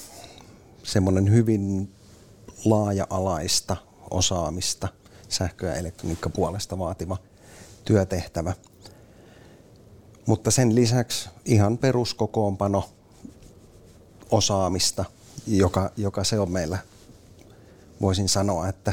semmoinen 0.83 1.31
hyvin 1.31 1.95
laaja-alaista 2.65 3.77
osaamista 4.11 4.89
sähkö- 5.29 5.67
ja 5.67 5.75
elektroniikkapuolesta 5.75 6.79
vaativa 6.79 7.17
työtehtävä. 7.85 8.53
Mutta 10.27 10.51
sen 10.51 10.75
lisäksi 10.75 11.29
ihan 11.45 11.79
peruskokoonpano 11.79 12.89
osaamista, 14.31 15.05
joka, 15.47 15.93
joka 15.97 16.25
se 16.25 16.39
on 16.39 16.51
meillä, 16.51 16.79
voisin 18.01 18.29
sanoa, 18.29 18.69
että 18.69 18.93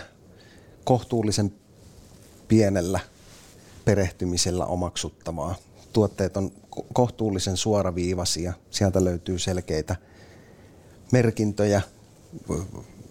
kohtuullisen 0.84 1.54
pienellä 2.48 3.00
perehtymisellä 3.86 4.66
omaksuttavaa. 4.66 5.56
Tuotteet 5.94 6.38
on 6.38 6.52
kohtuullisen 6.94 7.58
suoraviivaisia, 7.58 8.54
sieltä 8.72 9.04
löytyy 9.04 9.40
selkeitä 9.40 9.96
merkintöjä 11.12 11.82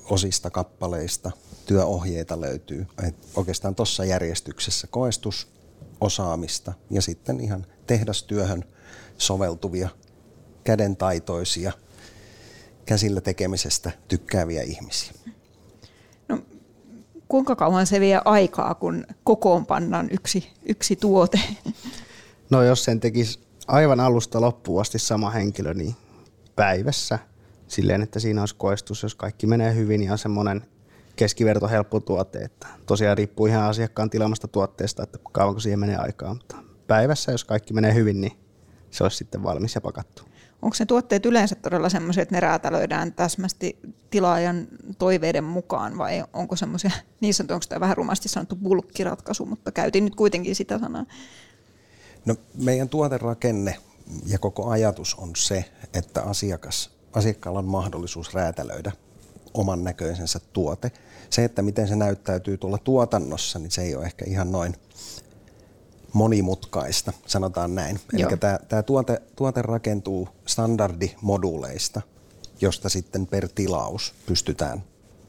osista 0.04 0.50
kappaleista, 0.50 1.30
työohjeita 1.66 2.40
löytyy. 2.40 2.86
Et 3.08 3.14
oikeastaan 3.34 3.74
tuossa 3.74 4.04
järjestyksessä 4.04 4.86
koestus, 4.86 5.48
osaamista 6.00 6.72
ja 6.90 7.02
sitten 7.02 7.40
ihan 7.40 7.66
tehdastyöhön 7.86 8.64
soveltuvia, 9.18 9.88
kädentaitoisia, 10.64 11.72
käsillä 12.86 13.20
tekemisestä 13.20 13.90
tykkääviä 14.08 14.62
ihmisiä. 14.62 15.12
No, 16.28 16.38
kuinka 17.28 17.56
kauan 17.56 17.86
se 17.86 18.00
vie 18.00 18.20
aikaa, 18.24 18.74
kun 18.74 19.06
kokoon 19.24 19.66
pannaan 19.66 20.08
yksi, 20.10 20.52
yksi 20.68 20.96
tuote? 20.96 21.40
No 22.50 22.62
jos 22.62 22.84
sen 22.84 23.00
tekisi 23.00 23.40
aivan 23.66 24.00
alusta 24.00 24.40
loppuun 24.40 24.80
asti 24.80 24.98
sama 24.98 25.30
henkilö, 25.30 25.74
niin 25.74 25.96
päivässä 26.56 27.18
silleen, 27.68 28.02
että 28.02 28.20
siinä 28.20 28.42
olisi 28.42 28.54
koestus, 28.54 29.02
jos 29.02 29.14
kaikki 29.14 29.46
menee 29.46 29.74
hyvin, 29.74 30.00
niin 30.00 30.12
on 30.12 30.18
semmoinen 30.18 30.62
keskiverto 31.16 31.68
helppo 31.68 32.00
tuote. 32.00 32.38
Että 32.38 32.66
tosiaan 32.86 33.16
riippuu 33.18 33.46
ihan 33.46 33.64
asiakkaan 33.64 34.10
tilamasta 34.10 34.48
tuotteesta, 34.48 35.02
että 35.02 35.18
kauanko 35.32 35.60
siihen 35.60 35.80
menee 35.80 35.96
aikaa, 35.96 36.34
mutta 36.34 36.56
päivässä, 36.86 37.32
jos 37.32 37.44
kaikki 37.44 37.74
menee 37.74 37.94
hyvin, 37.94 38.20
niin 38.20 38.32
se 38.90 39.04
olisi 39.04 39.16
sitten 39.16 39.42
valmis 39.42 39.74
ja 39.74 39.80
pakattu. 39.80 40.22
Onko 40.62 40.76
ne 40.78 40.86
tuotteet 40.86 41.26
yleensä 41.26 41.54
todella 41.54 41.88
semmoisia, 41.88 42.22
että 42.22 42.34
ne 42.34 42.40
räätälöidään 42.40 43.12
täsmästi 43.12 43.78
tilaajan 44.10 44.68
toiveiden 44.98 45.44
mukaan 45.44 45.98
vai 45.98 46.24
onko 46.32 46.56
semmoisia, 46.56 46.90
niin 47.20 47.34
sanottu, 47.34 47.54
onko 47.54 47.66
tämä 47.68 47.80
vähän 47.80 47.96
rumasti 47.96 48.28
sanottu 48.28 48.56
bulkkiratkaisu, 48.56 49.46
mutta 49.46 49.72
käytin 49.72 50.04
nyt 50.04 50.14
kuitenkin 50.14 50.54
sitä 50.54 50.78
sanaa. 50.78 51.04
No, 52.24 52.36
meidän 52.54 52.88
tuoterakenne 52.88 53.76
ja 54.26 54.38
koko 54.38 54.68
ajatus 54.70 55.14
on 55.14 55.30
se, 55.36 55.64
että 55.94 56.22
asiakas, 56.22 56.90
asiakkaalla 57.12 57.58
on 57.58 57.64
mahdollisuus 57.64 58.34
räätälöidä 58.34 58.92
oman 59.54 59.84
näköisensä 59.84 60.40
tuote. 60.52 60.90
Se, 61.30 61.44
että 61.44 61.62
miten 61.62 61.88
se 61.88 61.96
näyttäytyy 61.96 62.58
tuolla 62.58 62.78
tuotannossa, 62.78 63.58
niin 63.58 63.70
se 63.70 63.82
ei 63.82 63.94
ole 63.94 64.04
ehkä 64.04 64.24
ihan 64.28 64.52
noin 64.52 64.74
monimutkaista, 66.12 67.12
sanotaan 67.26 67.74
näin. 67.74 68.00
Eli 68.12 68.36
tämä, 68.36 68.58
tämä 68.68 68.82
tuote, 68.82 69.22
tuote 69.36 69.62
rakentuu 69.62 70.28
standardimoduuleista, 70.46 72.00
josta 72.60 72.88
sitten 72.88 73.26
per 73.26 73.48
tilaus 73.54 74.14
pystytään 74.26 74.82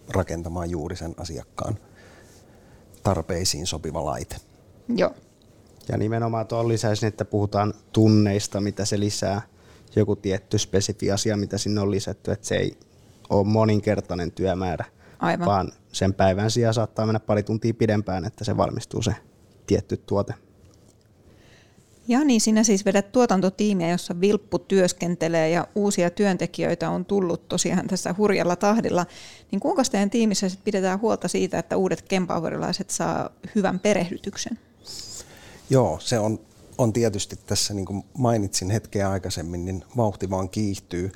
rakentamaan 0.10 0.70
juuri 0.70 0.96
sen 0.96 1.16
asiakkaan 1.18 1.78
tarpeisiin 3.04 3.68
sopiva 3.68 4.06
laite. 4.06 4.36
Joo. 4.96 5.14
Ja 5.90 5.98
nimenomaan 5.98 6.48
tuon 6.48 6.68
lisäisin, 6.68 7.08
että 7.08 7.26
puhutaan 7.26 7.74
tunneista, 7.92 8.62
mitä 8.62 8.86
se 8.86 9.00
lisää. 9.00 9.42
Joku 9.96 10.16
tietty 10.16 10.58
spesifi 10.58 11.12
asia, 11.12 11.38
mitä 11.38 11.58
sinne 11.58 11.82
on 11.82 11.92
lisätty, 11.92 12.32
että 12.32 12.48
se 12.48 12.56
ei 12.56 12.78
ole 13.30 13.48
moninkertainen 13.48 14.32
työmäärä, 14.32 14.86
Aivan. 15.20 15.48
vaan 15.48 15.72
sen 15.92 16.14
päivän 16.14 16.52
sijaan 16.52 16.74
saattaa 16.74 17.06
mennä 17.06 17.20
pari 17.20 17.44
tuntia 17.44 17.74
pidempään, 17.74 18.26
että 18.26 18.44
se 18.44 18.58
valmistuu 18.58 19.02
se 19.02 19.16
tietty 19.68 19.98
tuote. 19.98 20.34
Ja 22.08 22.24
niin, 22.24 22.42
sinä 22.42 22.64
siis 22.64 22.86
vedät 22.86 23.12
tuotantotiimiä, 23.12 23.90
jossa 23.90 24.22
Vilppu 24.22 24.60
työskentelee 24.60 25.50
ja 25.50 25.68
uusia 25.76 26.10
työntekijöitä 26.10 26.90
on 26.90 27.06
tullut 27.06 27.48
tosiaan 27.48 27.88
tässä 27.88 28.16
hurjalla 28.18 28.56
tahdilla. 28.56 29.06
Niin 29.52 29.60
kuinka 29.60 29.84
teidän 29.92 30.10
tiimissä 30.10 30.50
sit 30.50 30.64
pidetään 30.64 31.02
huolta 31.02 31.28
siitä, 31.28 31.60
että 31.60 31.78
uudet 31.78 32.02
kempauverilaiset 32.02 32.90
saa 32.90 33.30
hyvän 33.56 33.80
perehdytyksen? 33.80 34.60
Joo, 35.70 36.00
se 36.00 36.20
on, 36.20 36.40
on 36.78 36.94
tietysti 36.94 37.40
tässä, 37.46 37.74
niin 37.74 37.86
kuin 37.86 38.04
mainitsin 38.18 38.70
hetkeä 38.70 39.10
aikaisemmin, 39.10 39.66
niin 39.66 39.84
vauhti 39.98 40.30
vaan 40.30 40.50
kiihtyy. 40.50 41.12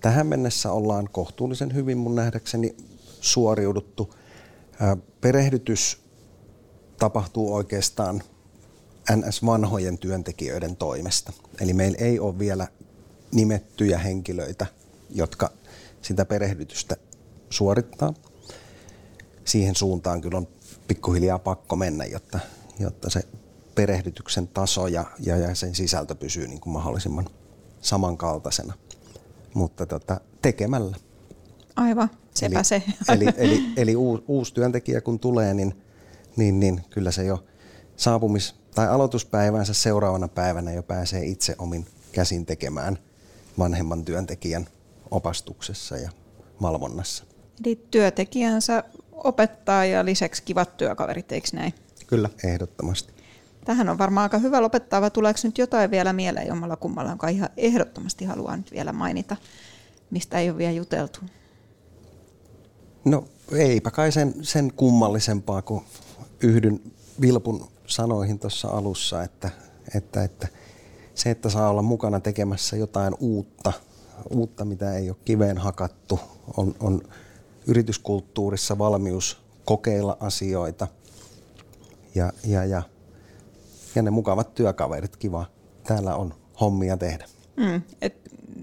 Tähän 0.00 0.26
mennessä 0.26 0.72
ollaan 0.72 1.08
kohtuullisen 1.12 1.74
hyvin 1.74 1.98
mun 1.98 2.14
nähdäkseni 2.14 2.76
suoriuduttu. 3.20 4.14
Perehdytys 5.20 6.00
tapahtuu 6.98 7.54
oikeastaan 7.54 8.22
NS-vanhojen 9.16 9.98
työntekijöiden 9.98 10.76
toimesta. 10.76 11.32
Eli 11.60 11.72
meillä 11.72 11.98
ei 12.00 12.20
ole 12.20 12.38
vielä 12.38 12.68
nimettyjä 13.32 13.98
henkilöitä, 13.98 14.66
jotka 15.10 15.50
sitä 16.02 16.24
perehdytystä 16.24 16.96
suorittaa. 17.50 18.14
Siihen 19.44 19.76
suuntaan 19.76 20.20
kyllä 20.20 20.38
on 20.38 20.48
pikkuhiljaa 20.88 21.38
pakko 21.38 21.76
mennä, 21.76 22.04
jotta, 22.04 22.38
jotta 22.78 23.10
se 23.10 23.20
perehdytyksen 23.74 24.48
taso 24.48 24.86
ja, 24.86 25.04
ja, 25.20 25.36
ja 25.36 25.54
sen 25.54 25.74
sisältö 25.74 26.14
pysyy 26.14 26.48
niin 26.48 26.60
kuin 26.60 26.72
mahdollisimman 26.72 27.26
samankaltaisena. 27.80 28.74
Mutta 29.54 29.86
tota, 29.86 30.20
tekemällä. 30.42 30.96
Aivan, 31.76 32.10
sepä 32.34 32.58
eli, 32.58 32.64
se. 32.64 32.82
Eli, 33.14 33.26
eli, 33.36 33.62
eli 33.76 33.96
uusi, 33.96 34.24
uusi 34.28 34.54
työntekijä 34.54 35.00
kun 35.00 35.18
tulee, 35.18 35.54
niin, 35.54 35.82
niin, 36.36 36.60
niin 36.60 36.84
kyllä 36.90 37.10
se 37.10 37.24
jo 37.24 37.44
saapumis- 37.96 38.54
tai 38.78 38.88
aloituspäivänsä 38.88 39.74
seuraavana 39.74 40.28
päivänä 40.28 40.72
jo 40.72 40.82
pääsee 40.82 41.24
itse 41.24 41.54
omin 41.58 41.86
käsin 42.12 42.46
tekemään 42.46 42.98
vanhemman 43.58 44.04
työntekijän 44.04 44.66
opastuksessa 45.10 45.96
ja 45.96 46.10
valvonnassa. 46.62 47.24
Eli 47.64 47.86
työntekijänsä 47.90 48.84
opettaa 49.12 49.84
ja 49.84 50.04
lisäksi 50.04 50.42
kivat 50.42 50.76
työkaverit, 50.76 51.32
eikö 51.32 51.48
näin? 51.52 51.74
Kyllä, 52.06 52.30
ehdottomasti. 52.44 53.12
Tähän 53.64 53.88
on 53.88 53.98
varmaan 53.98 54.22
aika 54.22 54.38
hyvä 54.38 54.62
lopettaa, 54.62 55.00
vai 55.00 55.10
tuleeko 55.10 55.40
nyt 55.42 55.58
jotain 55.58 55.90
vielä 55.90 56.12
mieleen 56.12 56.46
jommalla 56.46 56.76
kummalla, 56.76 57.10
jonka 57.10 57.28
ihan 57.28 57.48
ehdottomasti 57.56 58.24
haluaa 58.24 58.56
nyt 58.56 58.72
vielä 58.72 58.92
mainita, 58.92 59.36
mistä 60.10 60.38
ei 60.38 60.50
ole 60.50 60.58
vielä 60.58 60.72
juteltu? 60.72 61.20
No 63.04 63.24
eipä 63.52 63.90
kai 63.90 64.12
sen, 64.12 64.34
sen 64.42 64.72
kummallisempaa, 64.76 65.62
kun 65.62 65.82
yhdyn 66.40 66.80
Vilpun 67.20 67.68
sanoihin 67.88 68.38
tuossa 68.38 68.68
alussa, 68.68 69.22
että, 69.22 69.50
että, 69.94 70.24
että 70.24 70.48
se, 71.14 71.30
että 71.30 71.48
saa 71.50 71.70
olla 71.70 71.82
mukana 71.82 72.20
tekemässä 72.20 72.76
jotain 72.76 73.14
uutta, 73.20 73.72
uutta, 74.30 74.64
mitä 74.64 74.94
ei 74.94 75.10
ole 75.10 75.16
kiveen 75.24 75.58
hakattu. 75.58 76.20
On, 76.56 76.74
on 76.80 77.02
yrityskulttuurissa 77.66 78.78
valmius 78.78 79.40
kokeilla 79.64 80.16
asioita 80.20 80.88
ja, 82.14 82.32
ja, 82.44 82.64
ja, 82.64 82.82
ja 83.94 84.02
ne 84.02 84.10
mukavat 84.10 84.54
työkaverit, 84.54 85.16
kiva. 85.16 85.46
Täällä 85.84 86.16
on 86.16 86.34
hommia 86.60 86.96
tehdä. 86.96 87.24
Mm, 87.56 87.82
et 88.02 88.16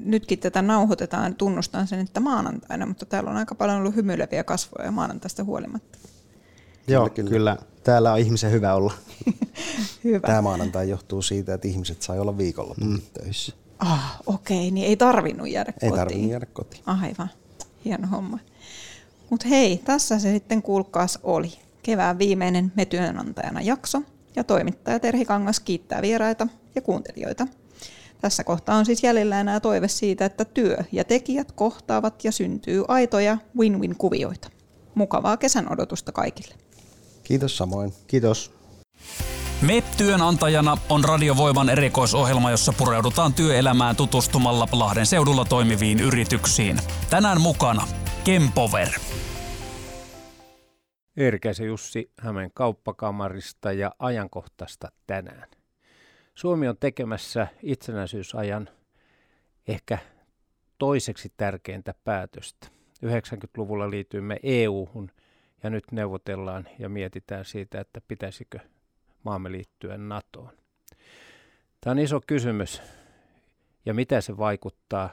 nytkin 0.05 0.39
tätä 0.39 0.61
nauhoitetaan, 0.61 1.35
tunnustan 1.35 1.87
sen, 1.87 1.99
että 1.99 2.19
maanantaina, 2.19 2.85
mutta 2.85 3.05
täällä 3.05 3.29
on 3.29 3.37
aika 3.37 3.55
paljon 3.55 3.77
ollut 3.77 3.95
hymyileviä 3.95 4.43
kasvoja 4.43 4.91
maanantaista 4.91 5.43
huolimatta. 5.43 5.97
Joo, 6.87 7.09
kyllä. 7.09 7.29
kyllä. 7.29 7.57
Täällä 7.83 8.13
on 8.13 8.19
ihmisen 8.19 8.51
hyvä 8.51 8.73
olla. 8.73 8.93
hyvä. 10.03 10.27
Tämä 10.27 10.41
maanantai 10.41 10.89
johtuu 10.89 11.21
siitä, 11.21 11.53
että 11.53 11.67
ihmiset 11.67 12.01
sai 12.01 12.19
olla 12.19 12.37
viikonloppuun 12.37 12.91
mm. 12.91 13.01
töissä. 13.13 13.53
Ah, 13.79 14.19
okei, 14.25 14.57
okay, 14.57 14.71
niin 14.71 14.87
ei 14.87 14.97
tarvinnut 14.97 15.49
jäädä 15.49 15.69
ei 15.69 15.73
kotiin. 15.73 15.93
Ei 15.93 15.97
tarvinnut 15.97 16.31
jäädä 16.31 16.45
kotiin. 16.45 16.83
Aivan, 16.85 17.29
hieno 17.85 18.07
homma. 18.07 18.39
Mutta 19.29 19.47
hei, 19.47 19.81
tässä 19.85 20.19
se 20.19 20.31
sitten 20.31 20.61
kuulkaas 20.61 21.19
oli. 21.23 21.53
Kevään 21.83 22.19
viimeinen 22.19 22.71
Me 22.75 22.85
työnantajana 22.85 23.61
jakso 23.61 24.01
ja 24.35 24.43
toimittaja 24.43 24.99
Terhi 24.99 25.25
Kangas 25.25 25.59
kiittää 25.59 26.01
vieraita 26.01 26.47
ja 26.75 26.81
kuuntelijoita. 26.81 27.47
Tässä 28.21 28.43
kohtaa 28.43 28.77
on 28.77 28.85
siis 28.85 29.03
jäljellä 29.03 29.39
enää 29.39 29.59
toive 29.59 29.87
siitä, 29.87 30.25
että 30.25 30.45
työ 30.45 30.77
ja 30.91 31.03
tekijät 31.03 31.51
kohtaavat 31.51 32.23
ja 32.23 32.31
syntyy 32.31 32.83
aitoja 32.87 33.37
win-win-kuvioita. 33.57 34.49
Mukavaa 34.95 35.37
kesän 35.37 35.71
odotusta 35.71 36.11
kaikille. 36.11 36.55
Kiitos 37.25 37.57
samoin. 37.57 37.93
Kiitos. 38.07 38.51
MEP-työnantajana 39.61 40.77
on 40.89 41.03
Radiovoiman 41.03 41.69
erikoisohjelma, 41.69 42.51
jossa 42.51 42.73
pureudutaan 42.77 43.33
työelämään 43.33 43.95
tutustumalla 43.95 44.67
Lahden 44.71 45.05
seudulla 45.05 45.45
toimiviin 45.45 45.99
yrityksiin. 45.99 46.79
Tänään 47.09 47.41
mukana 47.41 47.87
Kempover. 48.23 48.89
Erkäse 51.17 51.65
Jussi 51.65 52.11
Hämeen 52.19 52.51
kauppakamarista 52.53 53.71
ja 53.71 53.91
ajankohtaista 53.99 54.91
tänään. 55.07 55.49
Suomi 56.35 56.67
on 56.67 56.77
tekemässä 56.79 57.47
itsenäisyysajan 57.63 58.69
ehkä 59.67 59.97
toiseksi 60.77 61.33
tärkeintä 61.37 61.93
päätöstä. 62.03 62.67
90-luvulla 63.05 63.89
liityimme 63.89 64.39
EU-hun 64.43 65.11
ja 65.65 65.69
nyt 65.69 65.91
neuvotellaan 65.91 66.67
ja 66.79 66.89
mietitään 66.89 67.45
siitä, 67.45 67.81
että 67.81 68.01
pitäisikö 68.07 68.59
maamme 69.23 69.51
liittyä 69.51 69.97
NATOon. 69.97 70.51
Tämä 71.81 71.91
on 71.91 71.99
iso 71.99 72.21
kysymys 72.27 72.81
ja 73.85 73.93
mitä 73.93 74.21
se 74.21 74.37
vaikuttaa 74.37 75.09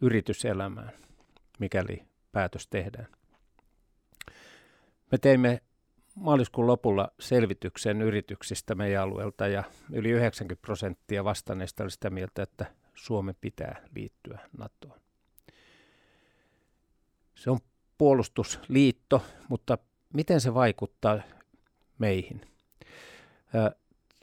yrityselämään, 0.00 0.92
mikäli 1.58 2.02
päätös 2.32 2.66
tehdään. 2.66 3.06
Me 5.12 5.18
teimme 5.18 5.60
maaliskuun 6.14 6.66
lopulla 6.66 7.08
selvityksen 7.20 8.02
yrityksistä 8.02 8.74
meidän 8.74 9.02
alueelta 9.02 9.46
ja 9.46 9.64
yli 9.92 10.10
90 10.10 10.62
prosenttia 10.62 11.24
vastanneista 11.24 11.82
oli 11.82 11.90
sitä 11.90 12.10
mieltä, 12.10 12.42
että 12.42 12.66
Suomen 12.94 13.34
pitää 13.40 13.88
liittyä 13.94 14.38
NATOon. 14.58 15.00
Se 17.34 17.50
on 17.50 17.58
puolustusliitto, 17.98 19.24
mutta 19.48 19.78
miten 20.12 20.40
se 20.40 20.54
vaikuttaa 20.54 21.18
meihin? 21.98 22.40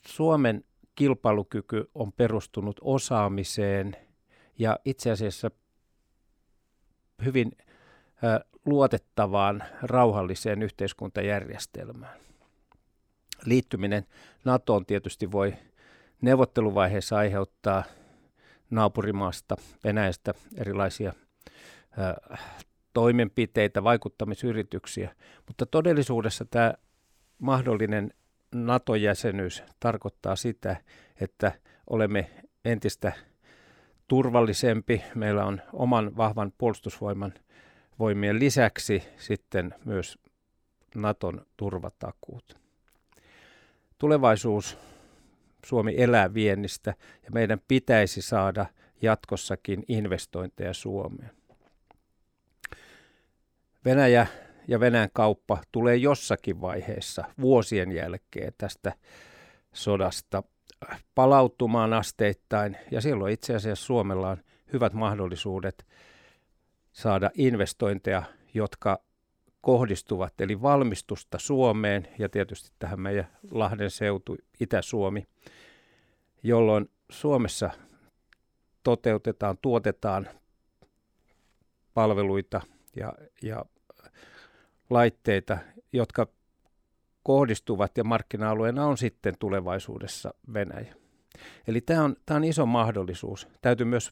Suomen 0.08 0.64
kilpailukyky 0.96 1.90
on 1.96 2.12
perustunut 2.12 2.80
osaamiseen 2.82 3.96
ja 4.60 4.80
itse 4.86 5.12
asiassa 5.12 5.52
hyvin 7.26 7.52
luotettavaan, 8.66 9.64
rauhalliseen 9.82 10.64
yhteiskuntajärjestelmään. 10.64 12.20
Liittyminen 13.46 14.06
NATOon 14.46 14.86
tietysti 14.86 15.32
voi 15.32 15.54
neuvotteluvaiheessa 16.22 17.18
aiheuttaa 17.18 17.84
naapurimaasta 18.70 19.56
Venäjästä 19.84 20.34
erilaisia 20.58 21.14
toimenpiteitä, 22.94 23.84
vaikuttamisyrityksiä, 23.84 25.16
mutta 25.48 25.66
todellisuudessa 25.66 26.46
tämä 26.46 26.74
mahdollinen 27.40 28.14
NATO-jäsenyys 28.56 29.64
tarkoittaa 29.80 30.36
sitä, 30.36 30.76
että 31.22 31.52
olemme 31.90 32.30
entistä 32.66 33.12
turvallisempi, 34.08 35.04
meillä 35.16 35.46
on 35.46 35.62
oman 35.74 36.18
vahvan 36.18 36.54
puolustusvoiman 36.58 37.34
voimien 38.00 38.40
lisäksi 38.40 39.04
sitten 39.18 39.76
myös 39.86 40.18
Naton 40.96 41.46
turvatakuut. 41.58 42.60
Tulevaisuus 43.98 44.78
Suomi 45.66 45.94
elää 45.98 46.34
viennistä 46.34 46.94
ja 47.24 47.32
meidän 47.34 47.62
pitäisi 47.68 48.22
saada 48.22 48.66
jatkossakin 49.02 49.84
investointeja 49.88 50.74
Suomeen. 50.74 51.39
Venäjä 53.90 54.28
ja 54.68 54.80
Venäjän 54.80 55.10
kauppa 55.14 55.58
tulee 55.72 55.96
jossakin 55.96 56.62
vaiheessa 56.62 57.24
vuosien 57.42 57.92
jälkeen 57.92 58.54
tästä 58.58 58.94
sodasta 59.74 60.44
palautumaan 61.16 61.94
asteittain. 61.94 62.78
Ja 62.92 63.02
silloin 63.02 63.34
itse 63.34 63.56
asiassa 63.56 63.86
Suomella 63.86 64.30
on 64.30 64.38
hyvät 64.74 64.94
mahdollisuudet 64.94 65.86
saada 66.92 67.32
investointeja, 67.34 68.24
jotka 68.54 69.00
kohdistuvat, 69.62 70.42
eli 70.42 70.62
valmistusta 70.62 71.40
Suomeen 71.40 72.08
ja 72.20 72.30
tietysti 72.30 72.72
tähän 72.80 73.00
meidän 73.00 73.28
Lahden 73.52 73.92
seutu, 73.92 74.38
Itä-Suomi, 74.60 75.28
jolloin 76.44 76.90
Suomessa 77.12 77.70
toteutetaan, 78.84 79.58
tuotetaan 79.62 80.30
palveluita 81.94 82.62
ja, 82.96 83.14
ja 83.42 83.66
laitteita, 84.90 85.58
jotka 85.94 86.28
kohdistuvat 87.24 87.98
ja 87.98 88.04
markkina-alueena 88.04 88.86
on 88.86 88.98
sitten 88.98 89.36
tulevaisuudessa 89.40 90.34
Venäjä. 90.54 90.96
Eli 91.68 91.82
tämä 91.82 92.04
on, 92.04 92.16
tämä 92.26 92.36
on 92.36 92.44
iso 92.44 92.66
mahdollisuus. 92.66 93.48
Täytyy 93.62 93.86
myös 93.86 94.12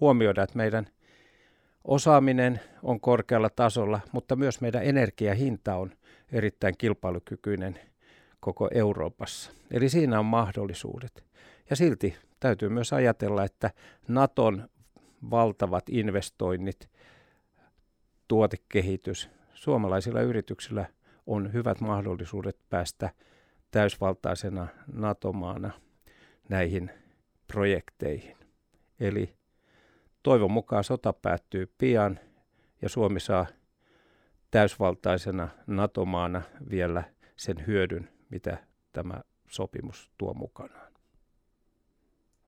huomioida, 0.00 0.42
että 0.42 0.56
meidän 0.56 0.86
Osaaminen 1.86 2.60
on 2.82 3.00
korkealla 3.00 3.50
tasolla, 3.50 4.00
mutta 4.12 4.36
myös 4.36 4.60
meidän 4.60 4.84
energiahinta 4.84 5.74
on 5.74 5.92
erittäin 6.32 6.74
kilpailukykyinen 6.78 7.80
koko 8.40 8.68
Euroopassa. 8.74 9.52
Eli 9.70 9.88
siinä 9.88 10.18
on 10.18 10.26
mahdollisuudet. 10.26 11.24
Ja 11.70 11.76
silti 11.76 12.16
täytyy 12.40 12.68
myös 12.68 12.92
ajatella, 12.92 13.44
että 13.44 13.70
Naton 14.08 14.68
valtavat 15.30 15.84
investoinnit, 15.88 16.90
tuotekehitys, 18.28 19.30
suomalaisilla 19.66 20.20
yrityksillä 20.20 20.86
on 21.26 21.52
hyvät 21.52 21.80
mahdollisuudet 21.80 22.56
päästä 22.68 23.10
täysvaltaisena 23.70 24.66
NATO-maana 24.92 25.70
näihin 26.48 26.90
projekteihin. 27.46 28.36
Eli 29.00 29.34
Toivon 30.22 30.50
mukaan 30.50 30.84
sota 30.84 31.12
päättyy 31.12 31.72
pian 31.78 32.20
ja 32.82 32.88
Suomi 32.88 33.20
saa 33.20 33.46
täysvaltaisena 34.50 35.48
NATO-maana 35.66 36.42
vielä 36.70 37.04
sen 37.36 37.66
hyödyn, 37.66 38.08
mitä 38.30 38.58
tämä 38.92 39.20
sopimus 39.48 40.10
tuo 40.18 40.34
mukanaan. 40.34 40.85